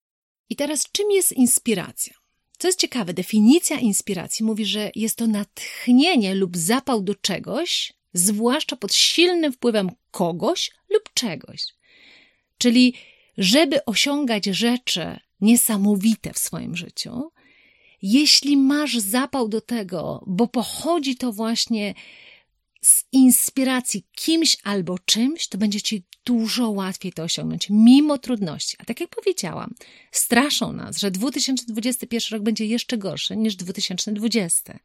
I 0.49 0.55
teraz, 0.55 0.91
czym 0.91 1.11
jest 1.11 1.31
inspiracja? 1.31 2.18
Co 2.59 2.67
jest 2.67 2.79
ciekawe, 2.79 3.13
definicja 3.13 3.79
inspiracji 3.79 4.45
mówi, 4.45 4.65
że 4.65 4.91
jest 4.95 5.15
to 5.15 5.27
natchnienie 5.27 6.35
lub 6.35 6.57
zapał 6.57 7.01
do 7.01 7.15
czegoś, 7.15 7.93
zwłaszcza 8.13 8.75
pod 8.75 8.93
silnym 8.93 9.53
wpływem 9.53 9.91
kogoś 10.11 10.71
lub 10.89 11.13
czegoś. 11.13 11.65
Czyli, 12.57 12.93
żeby 13.37 13.85
osiągać 13.85 14.45
rzeczy 14.45 15.19
niesamowite 15.41 16.33
w 16.33 16.37
swoim 16.37 16.75
życiu, 16.75 17.31
jeśli 18.01 18.57
masz 18.57 18.97
zapał 18.97 19.49
do 19.49 19.61
tego, 19.61 20.23
bo 20.27 20.47
pochodzi 20.47 21.15
to 21.15 21.31
właśnie 21.31 21.93
z 22.81 23.03
inspiracji 23.11 24.07
kimś 24.15 24.57
albo 24.63 24.99
czymś, 24.99 25.47
to 25.47 25.57
będzie 25.57 25.81
ci 25.81 26.03
dużo 26.25 26.69
łatwiej 26.69 27.13
to 27.13 27.23
osiągnąć, 27.23 27.67
mimo 27.69 28.17
trudności. 28.17 28.75
A 28.79 28.85
tak 28.85 28.99
jak 28.99 29.09
powiedziałam, 29.09 29.73
straszą 30.11 30.73
nas, 30.73 30.97
że 30.97 31.11
2021 31.11 32.37
rok 32.37 32.43
będzie 32.43 32.65
jeszcze 32.65 32.97
gorszy 32.97 33.37
niż 33.37 33.55
2020. 33.55 34.79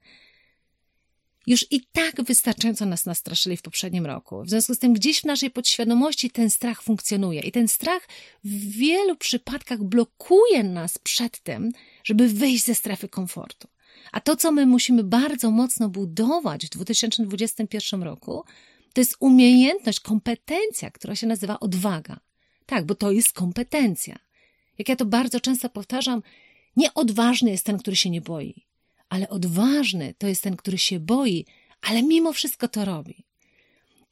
Już 1.47 1.67
i 1.71 1.81
tak 1.93 2.23
wystarczająco 2.23 2.87
nas 2.87 3.07
nastraszyli 3.07 3.57
w 3.57 3.63
poprzednim 3.63 4.07
roku. 4.07 4.43
W 4.43 4.51
związku 4.51 4.75
z 4.75 4.79
tym 4.79 4.93
gdzieś 4.93 5.21
w 5.21 5.25
naszej 5.25 5.51
podświadomości 5.51 6.31
ten 6.31 6.51
strach 6.51 6.83
funkcjonuje 6.83 7.41
i 7.41 7.53
ten 7.53 7.69
strach 7.69 8.09
w 8.45 8.71
wielu 8.71 9.17
przypadkach 9.17 9.83
blokuje 9.83 10.63
nas 10.63 10.99
przed 10.99 11.41
tym, 11.41 11.73
żeby 12.05 12.29
wyjść 12.29 12.65
ze 12.65 12.75
strefy 12.75 13.09
komfortu. 13.09 13.69
A 14.13 14.21
to, 14.21 14.37
co 14.37 14.53
my 14.53 14.67
musimy 14.67 15.05
bardzo 15.05 15.51
mocno 15.51 15.89
budować 15.89 16.67
w 16.67 16.69
2021 16.69 18.03
roku, 18.03 18.45
to 18.93 19.01
jest 19.01 19.17
umiejętność, 19.21 20.01
kompetencja, 20.01 20.91
która 20.91 21.17
się 21.17 21.27
nazywa 21.27 21.61
odwaga. 21.61 22.21
Tak, 22.67 22.87
bo 22.87 22.95
to 22.95 23.13
jest 23.13 23.33
kompetencja. 23.33 24.19
Jak 24.79 24.89
ja 24.89 24.97
to 24.97 25.05
bardzo 25.05 25.41
często 25.41 25.69
powtarzam, 25.69 26.23
nieodważny 26.77 27.51
jest 27.51 27.67
ten, 27.67 27.79
który 27.79 27.97
się 27.97 28.11
nie 28.11 28.21
boi, 28.21 28.67
ale 29.09 29.29
odważny 29.29 30.15
to 30.19 30.27
jest 30.27 30.43
ten, 30.43 30.57
który 30.57 30.79
się 30.79 31.01
boi, 31.01 31.45
ale 31.83 32.03
mimo 32.03 32.33
wszystko 32.33 32.69
to 32.69 32.85
robi. 32.85 33.25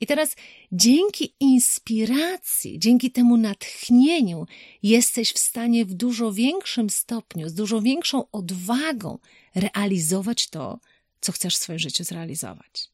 I 0.02 0.06
teraz 0.06 0.36
dzięki 0.72 1.34
inspiracji, 1.40 2.78
dzięki 2.78 3.10
temu 3.10 3.36
natchnieniu 3.36 4.46
jesteś 4.82 5.32
w 5.32 5.38
stanie 5.38 5.84
w 5.84 5.94
dużo 5.94 6.32
większym 6.32 6.90
stopniu, 6.90 7.48
z 7.48 7.54
dużo 7.54 7.80
większą 7.80 8.30
odwagą 8.30 9.18
realizować 9.54 10.48
to, 10.48 10.80
co 11.20 11.32
chcesz 11.32 11.56
w 11.56 11.58
swoim 11.58 11.78
życiu 11.78 12.04
zrealizować. 12.04 12.90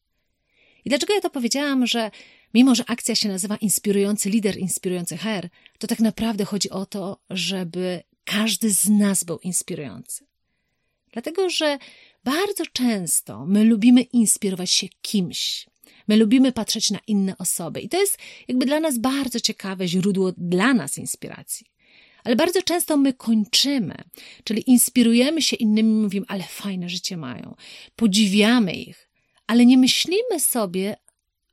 I 0.85 0.89
dlaczego 0.89 1.13
ja 1.13 1.21
to 1.21 1.29
powiedziałam, 1.29 1.87
że 1.87 2.11
mimo, 2.53 2.75
że 2.75 2.83
akcja 2.87 3.15
się 3.15 3.29
nazywa 3.29 3.55
Inspirujący 3.55 4.29
Lider, 4.29 4.57
Inspirujący 4.57 5.17
Her, 5.17 5.49
to 5.79 5.87
tak 5.87 5.99
naprawdę 5.99 6.45
chodzi 6.45 6.69
o 6.69 6.85
to, 6.85 7.21
żeby 7.29 8.03
każdy 8.25 8.69
z 8.71 8.89
nas 8.89 9.23
był 9.23 9.39
inspirujący. 9.39 10.25
Dlatego, 11.13 11.49
że 11.49 11.77
bardzo 12.23 12.63
często 12.73 13.45
my 13.45 13.63
lubimy 13.63 14.01
inspirować 14.01 14.71
się 14.71 14.87
kimś. 15.01 15.68
My 16.07 16.17
lubimy 16.17 16.51
patrzeć 16.51 16.91
na 16.91 16.99
inne 17.07 17.37
osoby 17.37 17.81
i 17.81 17.89
to 17.89 17.99
jest 17.99 18.17
jakby 18.47 18.65
dla 18.65 18.79
nas 18.79 18.97
bardzo 18.97 19.39
ciekawe 19.39 19.87
źródło 19.87 20.33
dla 20.37 20.73
nas 20.73 20.97
inspiracji. 20.97 21.65
Ale 22.23 22.35
bardzo 22.35 22.61
często 22.61 22.97
my 22.97 23.13
kończymy, 23.13 23.95
czyli 24.43 24.69
inspirujemy 24.69 25.41
się 25.41 25.55
innymi, 25.55 25.93
mówimy, 25.93 26.25
ale 26.29 26.43
fajne 26.43 26.89
życie 26.89 27.17
mają, 27.17 27.55
podziwiamy 27.95 28.73
ich, 28.73 29.09
ale 29.47 29.65
nie 29.65 29.77
myślimy 29.77 30.39
sobie, 30.39 30.95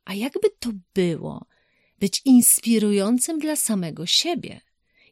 a 0.05 0.13
jakby 0.13 0.49
to 0.59 0.69
było 0.93 1.45
być 1.99 2.21
inspirującym 2.25 3.39
dla 3.39 3.55
samego 3.55 4.05
siebie. 4.05 4.61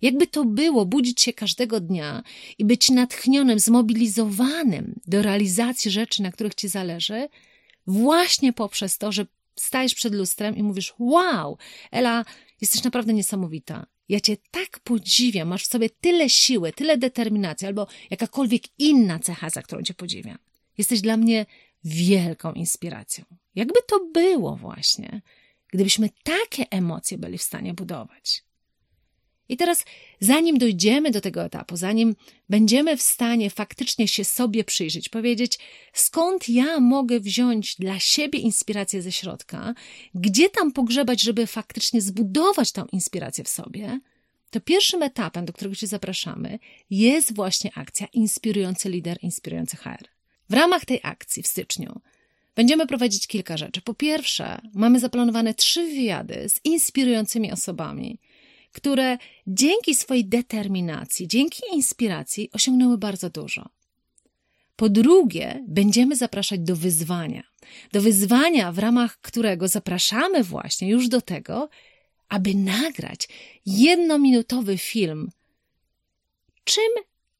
Jakby 0.01 0.27
to 0.27 0.45
było 0.45 0.85
budzić 0.85 1.21
się 1.21 1.33
każdego 1.33 1.79
dnia 1.79 2.23
i 2.57 2.65
być 2.65 2.89
natchnionym, 2.89 3.59
zmobilizowanym 3.59 4.99
do 5.07 5.21
realizacji 5.21 5.91
rzeczy, 5.91 6.21
na 6.21 6.31
których 6.31 6.55
ci 6.55 6.67
zależy, 6.67 7.27
właśnie 7.87 8.53
poprzez 8.53 8.97
to, 8.97 9.11
że 9.11 9.25
stajesz 9.55 9.95
przed 9.95 10.13
lustrem 10.13 10.55
i 10.55 10.63
mówisz: 10.63 10.93
Wow, 10.99 11.57
Ela, 11.91 12.25
jesteś 12.61 12.83
naprawdę 12.83 13.13
niesamowita. 13.13 13.85
Ja 14.09 14.19
cię 14.19 14.37
tak 14.51 14.79
podziwiam, 14.79 15.47
masz 15.47 15.63
w 15.63 15.67
sobie 15.67 15.89
tyle 15.89 16.29
siły, 16.29 16.73
tyle 16.73 16.97
determinacji, 16.97 17.67
albo 17.67 17.87
jakakolwiek 18.09 18.63
inna 18.77 19.19
cecha, 19.19 19.49
za 19.49 19.61
którą 19.61 19.81
cię 19.81 19.93
podziwiam. 19.93 20.37
Jesteś 20.77 21.01
dla 21.01 21.17
mnie 21.17 21.45
wielką 21.83 22.53
inspiracją. 22.53 23.25
Jakby 23.55 23.79
to 23.87 23.99
było 24.13 24.55
właśnie, 24.55 25.21
gdybyśmy 25.73 26.09
takie 26.23 26.69
emocje 26.69 27.17
byli 27.17 27.37
w 27.37 27.43
stanie 27.43 27.73
budować. 27.73 28.43
I 29.49 29.57
teraz, 29.57 29.85
zanim 30.19 30.57
dojdziemy 30.57 31.11
do 31.11 31.21
tego 31.21 31.43
etapu, 31.43 31.77
zanim 31.77 32.15
będziemy 32.49 32.97
w 32.97 33.01
stanie 33.01 33.49
faktycznie 33.49 34.07
się 34.07 34.23
sobie 34.23 34.63
przyjrzeć, 34.63 35.09
powiedzieć, 35.09 35.59
skąd 35.93 36.49
ja 36.49 36.79
mogę 36.79 37.19
wziąć 37.19 37.75
dla 37.75 37.99
siebie 37.99 38.39
inspirację 38.39 39.01
ze 39.01 39.11
środka, 39.11 39.73
gdzie 40.15 40.49
tam 40.49 40.71
pogrzebać, 40.71 41.21
żeby 41.21 41.47
faktycznie 41.47 42.01
zbudować 42.01 42.71
tą 42.71 42.85
inspirację 42.85 43.43
w 43.43 43.49
sobie, 43.49 43.99
to 44.55 44.59
pierwszym 44.59 45.03
etapem, 45.03 45.45
do 45.45 45.53
którego 45.53 45.75
Cię 45.75 45.87
zapraszamy, 45.87 46.59
jest 46.89 47.35
właśnie 47.35 47.71
akcja 47.75 48.07
Inspirujący 48.13 48.89
Lider, 48.89 49.17
Inspirujący 49.21 49.77
HR. 49.77 50.07
W 50.49 50.53
ramach 50.53 50.85
tej 50.85 50.99
akcji 51.03 51.43
w 51.43 51.47
styczniu 51.47 52.01
będziemy 52.55 52.87
prowadzić 52.87 53.27
kilka 53.27 53.57
rzeczy. 53.57 53.81
Po 53.81 53.93
pierwsze, 53.93 54.61
mamy 54.73 54.99
zaplanowane 54.99 55.53
trzy 55.53 55.85
wywiady 55.85 56.49
z 56.49 56.59
inspirującymi 56.63 57.51
osobami, 57.51 58.19
które 58.75 59.17
dzięki 59.47 59.95
swojej 59.95 60.25
determinacji, 60.25 61.27
dzięki 61.27 61.61
inspiracji 61.73 62.49
osiągnęły 62.53 62.97
bardzo 62.97 63.29
dużo. 63.29 63.69
Po 64.75 64.89
drugie, 64.89 65.63
będziemy 65.67 66.15
zapraszać 66.15 66.59
do 66.59 66.75
wyzwania. 66.75 67.43
Do 67.91 68.01
wyzwania, 68.01 68.71
w 68.71 68.79
ramach 68.79 69.21
którego 69.21 69.67
zapraszamy 69.67 70.43
właśnie 70.43 70.89
już 70.89 71.07
do 71.07 71.21
tego, 71.21 71.69
aby 72.29 72.55
nagrać 72.55 73.27
jednominutowy 73.65 74.77
film, 74.77 75.29
czym 76.63 76.91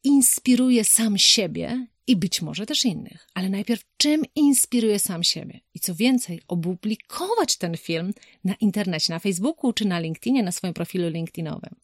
inspiruje 0.04 0.84
sam 0.84 1.18
siebie 1.18 1.88
i 2.08 2.16
być 2.16 2.42
może 2.42 2.66
też 2.66 2.86
innych. 2.86 3.28
Ale 3.34 3.50
najpierw, 3.50 3.86
czym 3.98 4.24
inspiruje 4.36 5.00
sam 5.00 5.24
siebie? 5.24 5.60
I 5.74 5.80
co 5.80 5.96
więcej, 5.96 6.42
opublikować 6.48 7.58
ten 7.58 7.78
film 7.78 8.14
na 8.44 8.54
internecie, 8.54 9.14
na 9.14 9.20
Facebooku 9.20 9.74
czy 9.74 9.86
na 9.86 10.00
LinkedInie, 10.00 10.44
na 10.44 10.52
swoim 10.52 10.74
profilu 10.74 11.10
LinkedInowym. 11.10 11.76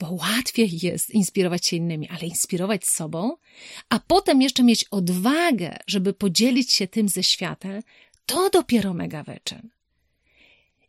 Bo 0.00 0.12
łatwiej 0.12 0.70
jest 0.82 1.10
inspirować 1.10 1.66
się 1.66 1.76
innymi, 1.76 2.08
ale 2.08 2.26
inspirować 2.26 2.86
sobą, 2.86 3.36
a 3.88 3.98
potem 3.98 4.42
jeszcze 4.42 4.62
mieć 4.62 4.84
odwagę, 4.84 5.76
żeby 5.86 6.12
podzielić 6.12 6.72
się 6.72 6.86
tym 6.88 7.08
ze 7.08 7.22
światem, 7.22 7.82
to 8.26 8.50
dopiero 8.50 8.94
mega 8.94 9.22
wyczyn. 9.22 9.70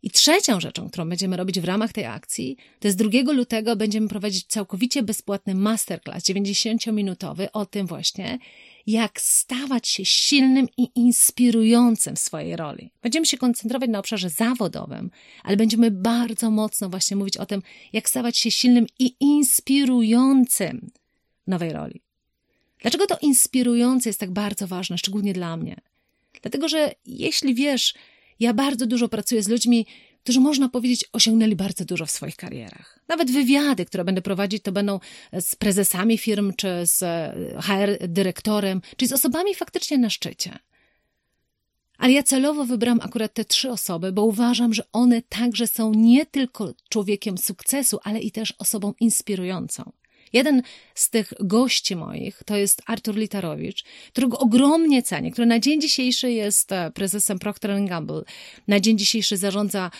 I 0.02 0.10
trzecią 0.10 0.60
rzeczą, 0.60 0.88
którą 0.88 1.08
będziemy 1.08 1.36
robić 1.36 1.60
w 1.60 1.64
ramach 1.64 1.92
tej 1.92 2.04
akcji, 2.04 2.56
to 2.80 2.88
jest 2.88 2.98
2 2.98 3.32
lutego 3.32 3.76
będziemy 3.76 4.08
prowadzić 4.08 4.46
całkowicie 4.46 5.02
bezpłatny 5.02 5.54
masterclass 5.54 6.24
90-minutowy 6.24 7.48
o 7.52 7.66
tym 7.66 7.86
właśnie, 7.86 8.38
jak 8.86 9.20
stawać 9.20 9.88
się 9.88 10.04
silnym 10.04 10.68
i 10.76 10.88
inspirującym 10.94 12.16
w 12.16 12.18
swojej 12.18 12.56
roli. 12.56 12.90
Będziemy 13.02 13.26
się 13.26 13.38
koncentrować 13.38 13.90
na 13.90 13.98
obszarze 13.98 14.30
zawodowym, 14.30 15.10
ale 15.42 15.56
będziemy 15.56 15.90
bardzo 15.90 16.50
mocno 16.50 16.88
właśnie 16.88 17.16
mówić 17.16 17.36
o 17.36 17.46
tym, 17.46 17.62
jak 17.92 18.08
stawać 18.08 18.38
się 18.38 18.50
silnym 18.50 18.86
i 18.98 19.14
inspirującym 19.20 20.90
w 21.46 21.50
nowej 21.50 21.72
roli. 21.72 22.00
Dlaczego 22.82 23.06
to 23.06 23.18
inspirujące 23.22 24.08
jest 24.08 24.20
tak 24.20 24.30
bardzo 24.30 24.66
ważne, 24.66 24.98
szczególnie 24.98 25.32
dla 25.32 25.56
mnie? 25.56 25.80
Dlatego, 26.42 26.68
że 26.68 26.94
jeśli 27.06 27.54
wiesz, 27.54 27.94
ja 28.40 28.54
bardzo 28.54 28.86
dużo 28.86 29.08
pracuję 29.08 29.42
z 29.42 29.48
ludźmi, 29.48 29.86
którzy 30.22 30.40
można 30.40 30.68
powiedzieć 30.68 31.04
osiągnęli 31.12 31.56
bardzo 31.56 31.84
dużo 31.84 32.06
w 32.06 32.10
swoich 32.10 32.36
karierach. 32.36 33.00
Nawet 33.08 33.30
wywiady, 33.30 33.84
które 33.84 34.04
będę 34.04 34.22
prowadzić, 34.22 34.62
to 34.62 34.72
będą 34.72 35.00
z 35.40 35.56
prezesami 35.56 36.18
firm, 36.18 36.52
czy 36.56 36.68
z 36.84 37.02
e, 37.02 37.34
HR 37.62 38.08
dyrektorem, 38.08 38.82
czyli 38.96 39.08
z 39.08 39.12
osobami 39.12 39.54
faktycznie 39.54 39.98
na 39.98 40.10
szczycie. 40.10 40.58
Ale 41.98 42.12
ja 42.12 42.22
celowo 42.22 42.64
wybrałam 42.64 43.00
akurat 43.02 43.34
te 43.34 43.44
trzy 43.44 43.70
osoby, 43.70 44.12
bo 44.12 44.24
uważam, 44.24 44.74
że 44.74 44.82
one 44.92 45.22
także 45.22 45.66
są 45.66 45.94
nie 45.94 46.26
tylko 46.26 46.74
człowiekiem 46.88 47.38
sukcesu, 47.38 47.98
ale 48.04 48.20
i 48.20 48.30
też 48.30 48.54
osobą 48.58 48.94
inspirującą. 49.00 49.92
Jeden 50.32 50.62
z 50.94 51.10
tych 51.10 51.32
gości 51.40 51.96
moich 51.96 52.42
to 52.46 52.56
jest 52.56 52.82
Artur 52.86 53.16
Litarowicz, 53.16 53.84
którego 54.08 54.38
ogromnie 54.38 55.02
cenię, 55.02 55.30
który 55.30 55.46
na 55.46 55.58
dzień 55.58 55.80
dzisiejszy 55.80 56.32
jest 56.32 56.72
e, 56.72 56.90
prezesem 56.90 57.38
Procter 57.38 57.84
Gamble. 57.84 58.22
Na 58.68 58.80
dzień 58.80 58.98
dzisiejszy 58.98 59.36
zarządza 59.36 59.90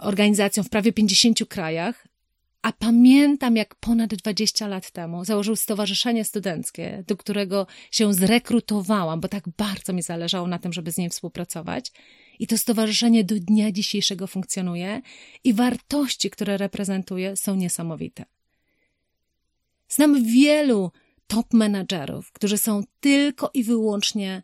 organizacją 0.00 0.62
w 0.62 0.68
prawie 0.68 0.92
50 0.92 1.48
krajach, 1.48 2.10
a 2.62 2.72
pamiętam, 2.72 3.56
jak 3.56 3.74
ponad 3.74 4.14
20 4.14 4.68
lat 4.68 4.90
temu 4.90 5.24
założył 5.24 5.56
stowarzyszenie 5.56 6.24
studenckie, 6.24 7.04
do 7.06 7.16
którego 7.16 7.66
się 7.90 8.14
zrekrutowałam, 8.14 9.20
bo 9.20 9.28
tak 9.28 9.44
bardzo 9.56 9.92
mi 9.92 10.02
zależało 10.02 10.46
na 10.46 10.58
tym, 10.58 10.72
żeby 10.72 10.92
z 10.92 10.98
nim 10.98 11.10
współpracować. 11.10 11.92
I 12.38 12.46
to 12.46 12.58
stowarzyszenie 12.58 13.24
do 13.24 13.34
dnia 13.34 13.72
dzisiejszego 13.72 14.26
funkcjonuje 14.26 15.02
i 15.44 15.54
wartości, 15.54 16.30
które 16.30 16.56
reprezentuje, 16.56 17.36
są 17.36 17.54
niesamowite. 17.54 18.24
Znam 19.90 20.24
wielu 20.24 20.90
top 21.26 21.54
menadżerów, 21.54 22.32
którzy 22.32 22.58
są 22.58 22.82
tylko 23.00 23.50
i 23.54 23.64
wyłącznie 23.64 24.42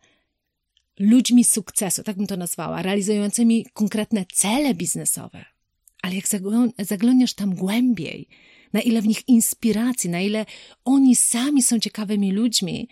ludźmi 0.98 1.44
sukcesu, 1.44 2.02
tak 2.02 2.16
bym 2.16 2.26
to 2.26 2.36
nazwała, 2.36 2.82
realizującymi 2.82 3.66
konkretne 3.72 4.24
cele 4.32 4.74
biznesowe. 4.74 5.44
Ale 6.02 6.14
jak 6.14 6.24
zaglądasz 6.78 7.34
tam 7.34 7.54
głębiej, 7.54 8.28
na 8.72 8.80
ile 8.80 9.02
w 9.02 9.06
nich 9.06 9.28
inspiracji, 9.28 10.10
na 10.10 10.20
ile 10.20 10.46
oni 10.84 11.16
sami 11.16 11.62
są 11.62 11.78
ciekawymi 11.78 12.32
ludźmi, 12.32 12.88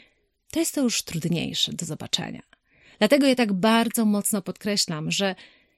to 0.50 0.58
jest 0.58 0.74
to 0.74 0.80
już 0.80 1.02
trudniejsze 1.02 1.72
do 1.72 1.86
zobaczenia. 1.86 2.42
Dlatego 2.98 3.26
ja 3.26 3.34
tak 3.34 3.52
bardzo 3.52 4.04
mocno 4.04 4.42
podkreślam, 4.42 5.10
że 5.10 5.34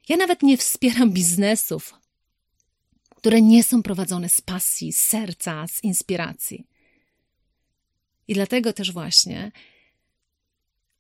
ja 0.09 0.17
nawet 0.17 0.43
nie 0.43 0.57
wspieram 0.57 1.11
biznesów, 1.11 1.95
które 3.27 3.43
nie 3.43 3.65
są 3.65 3.83
prowadzone 3.83 4.29
z 4.29 4.41
pasji, 4.41 4.93
z 4.93 4.99
serca, 4.99 5.67
z 5.67 5.85
inspiracji. 5.85 6.67
I 8.29 8.35
dlatego 8.35 8.73
też 8.73 8.93
właśnie 8.93 9.53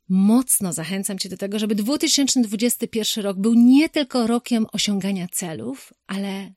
mocno 0.08 0.72
zachęcam 0.72 1.18
Cię 1.18 1.28
do 1.28 1.36
tego, 1.36 1.58
żeby 1.58 1.74
2021 1.74 3.24
rok 3.24 3.38
był 3.38 3.54
nie 3.54 3.88
tylko 3.88 4.26
rokiem 4.26 4.66
osiągania 4.72 5.28
celów, 5.32 5.92
ale 6.06 6.52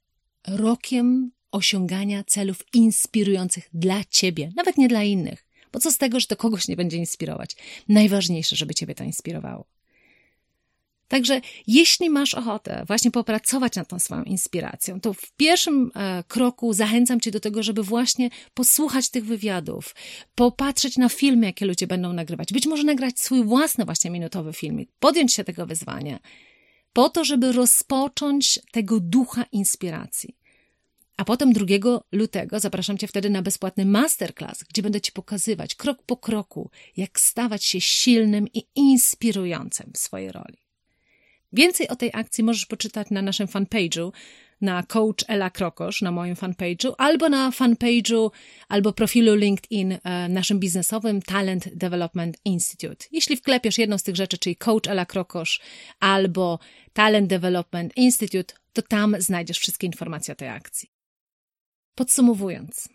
rokiem 0.47 1.31
osiągania 1.51 2.23
celów 2.23 2.63
inspirujących 2.73 3.69
dla 3.73 4.03
Ciebie, 4.03 4.51
nawet 4.55 4.77
nie 4.77 4.87
dla 4.87 5.03
innych. 5.03 5.45
Bo 5.71 5.79
co 5.79 5.91
z 5.91 5.97
tego, 5.97 6.19
że 6.19 6.27
to 6.27 6.35
kogoś 6.35 6.67
nie 6.67 6.75
będzie 6.75 6.97
inspirować? 6.97 7.55
Najważniejsze, 7.87 8.55
żeby 8.55 8.75
Ciebie 8.75 8.95
to 8.95 9.03
inspirowało. 9.03 9.78
Także 11.09 11.41
jeśli 11.67 12.09
masz 12.09 12.33
ochotę 12.33 12.83
właśnie 12.87 13.11
popracować 13.11 13.75
nad 13.75 13.87
tą 13.87 13.99
swoją 13.99 14.23
inspiracją, 14.23 15.01
to 15.01 15.13
w 15.13 15.31
pierwszym 15.31 15.91
e, 15.95 16.23
kroku 16.27 16.73
zachęcam 16.73 17.19
Cię 17.19 17.31
do 17.31 17.39
tego, 17.39 17.63
żeby 17.63 17.83
właśnie 17.83 18.29
posłuchać 18.53 19.09
tych 19.09 19.25
wywiadów, 19.25 19.95
popatrzeć 20.35 20.97
na 20.97 21.09
filmy, 21.09 21.45
jakie 21.45 21.65
ludzie 21.65 21.87
będą 21.87 22.13
nagrywać, 22.13 22.53
być 22.53 22.67
może 22.67 22.83
nagrać 22.83 23.19
swój 23.19 23.43
własny 23.43 23.85
właśnie 23.85 24.11
minutowy 24.11 24.53
filmik, 24.53 24.89
podjąć 24.99 25.33
się 25.33 25.43
tego 25.43 25.65
wyzwania, 25.65 26.19
po 26.93 27.09
to, 27.09 27.23
żeby 27.25 27.51
rozpocząć 27.51 28.59
tego 28.71 28.99
ducha 28.99 29.45
inspiracji. 29.51 30.35
A 31.17 31.25
potem 31.25 31.53
2 31.53 31.65
lutego 32.11 32.59
zapraszam 32.59 32.97
Cię 32.97 33.07
wtedy 33.07 33.29
na 33.29 33.41
bezpłatny 33.41 33.85
masterclass, 33.85 34.63
gdzie 34.63 34.81
będę 34.81 35.01
Ci 35.01 35.11
pokazywać 35.11 35.75
krok 35.75 36.03
po 36.05 36.17
kroku, 36.17 36.69
jak 36.97 37.19
stawać 37.19 37.65
się 37.65 37.81
silnym 37.81 38.47
i 38.53 38.63
inspirującym 38.75 39.91
w 39.93 39.97
swojej 39.97 40.31
roli. 40.31 40.68
Więcej 41.53 41.87
o 41.87 41.95
tej 41.95 42.11
akcji 42.13 42.43
możesz 42.43 42.65
poczytać 42.65 43.07
na 43.11 43.21
naszym 43.21 43.47
fanpage'u, 43.47 44.11
na 44.61 44.83
Coach 44.83 45.23
Ela 45.27 45.49
Krokosz, 45.49 46.01
na 46.01 46.11
moim 46.11 46.35
fanpage'u, 46.35 46.93
albo 46.97 47.29
na 47.29 47.51
fanpage'u, 47.51 48.31
albo 48.67 48.93
profilu 48.93 49.35
LinkedIn 49.35 49.97
e, 50.03 50.29
naszym 50.29 50.59
biznesowym 50.59 51.21
Talent 51.21 51.75
Development 51.75 52.37
Institute. 52.45 53.05
Jeśli 53.11 53.37
wklepiesz 53.37 53.77
jedną 53.77 53.97
z 53.97 54.03
tych 54.03 54.15
rzeczy, 54.15 54.37
czyli 54.37 54.55
Coach 54.55 54.87
Ela 54.87 55.05
Krokosz 55.05 55.61
albo 55.99 56.59
Talent 56.93 57.27
Development 57.27 57.97
Institute, 57.97 58.53
to 58.73 58.81
tam 58.81 59.15
znajdziesz 59.19 59.59
wszystkie 59.59 59.87
informacje 59.87 60.31
o 60.31 60.35
tej 60.35 60.49
akcji. 60.49 60.89
Podsumowując, 61.95 62.89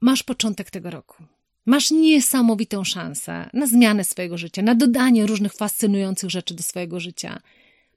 masz 0.00 0.22
początek 0.22 0.70
tego 0.70 0.90
roku. 0.90 1.35
Masz 1.66 1.90
niesamowitą 1.90 2.84
szansę 2.84 3.50
na 3.52 3.66
zmianę 3.66 4.04
swojego 4.04 4.38
życia, 4.38 4.62
na 4.62 4.74
dodanie 4.74 5.26
różnych 5.26 5.54
fascynujących 5.54 6.30
rzeczy 6.30 6.54
do 6.54 6.62
swojego 6.62 7.00
życia. 7.00 7.40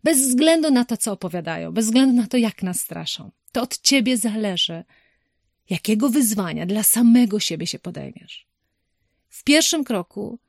Bez 0.03 0.19
względu 0.19 0.71
na 0.71 0.85
to, 0.85 0.97
co 0.97 1.11
opowiadają, 1.11 1.71
bez 1.71 1.85
względu 1.85 2.15
na 2.15 2.27
to, 2.27 2.37
jak 2.37 2.63
nas 2.63 2.79
straszą. 2.79 3.31
To 3.51 3.61
od 3.61 3.81
ciebie 3.81 4.17
zależy, 4.17 4.83
jakiego 5.69 6.09
wyzwania 6.09 6.65
dla 6.65 6.83
samego 6.83 7.39
siebie 7.39 7.67
się 7.67 7.79
podejmiesz. 7.79 8.47
W 9.29 9.43
pierwszym 9.43 9.83
kroku 9.83 10.39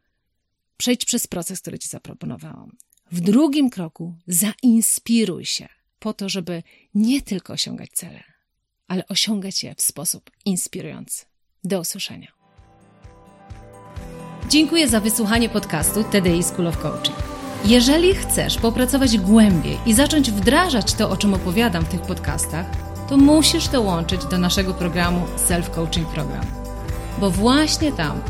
przejdź 0.76 1.04
przez 1.04 1.26
proces, 1.26 1.60
który 1.60 1.78
ci 1.78 1.88
zaproponowałam. 1.88 2.76
W 3.12 3.20
drugim 3.20 3.70
kroku 3.70 4.14
zainspiruj 4.26 5.44
się 5.44 5.68
po 5.98 6.12
to, 6.12 6.28
żeby 6.28 6.62
nie 6.94 7.22
tylko 7.22 7.52
osiągać 7.52 7.90
cele, 7.90 8.22
ale 8.88 9.08
osiągać 9.08 9.64
je 9.64 9.74
w 9.74 9.80
sposób 9.80 10.30
inspirujący. 10.44 11.24
Do 11.64 11.80
usłyszenia. 11.80 12.39
Dziękuję 14.50 14.88
za 14.88 15.00
wysłuchanie 15.00 15.48
podcastu 15.48 16.04
TDI 16.04 16.42
School 16.42 16.66
of 16.66 16.78
Coaching. 16.78 17.18
Jeżeli 17.64 18.14
chcesz 18.14 18.58
popracować 18.58 19.18
głębiej 19.18 19.78
i 19.86 19.94
zacząć 19.94 20.30
wdrażać 20.30 20.94
to, 20.94 21.10
o 21.10 21.16
czym 21.16 21.34
opowiadam 21.34 21.84
w 21.84 21.88
tych 21.88 22.00
podcastach, 22.00 22.66
to 23.08 23.16
musisz 23.16 23.68
dołączyć 23.68 24.24
do 24.24 24.38
naszego 24.38 24.74
programu 24.74 25.22
Self 25.36 25.70
Coaching 25.70 26.08
Program. 26.08 26.44
Bo 27.18 27.30
właśnie 27.30 27.92
tam 27.92 28.20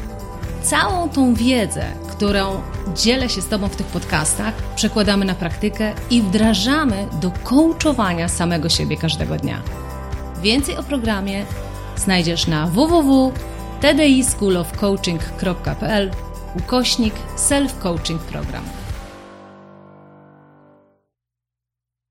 całą 0.63 1.09
tą 1.09 1.35
wiedzę, 1.35 1.85
którą 2.11 2.63
dzielę 2.97 3.29
się 3.29 3.43
z 3.43 3.49
Tobą 3.49 3.69
w 3.69 3.77
tych 3.77 3.87
podcastach, 3.87 4.55
przekładamy 4.77 5.25
na 5.25 5.35
praktykę 5.35 5.93
i 6.11 6.23
wdrażamy 6.23 7.07
do 7.21 7.31
coachowania 7.31 8.29
samego 8.29 8.69
siebie 8.69 8.97
każdego 8.97 9.37
dnia. 9.37 9.63
Więcej 10.43 10.77
o 10.77 10.83
programie 10.83 11.45
znajdziesz 11.97 12.47
na 12.47 12.67
www 12.67 13.33
tdischoolofcoaching.pl 13.81 16.11
ukośnik 16.57 17.15
self-coaching 17.37 18.19
program. 18.19 18.80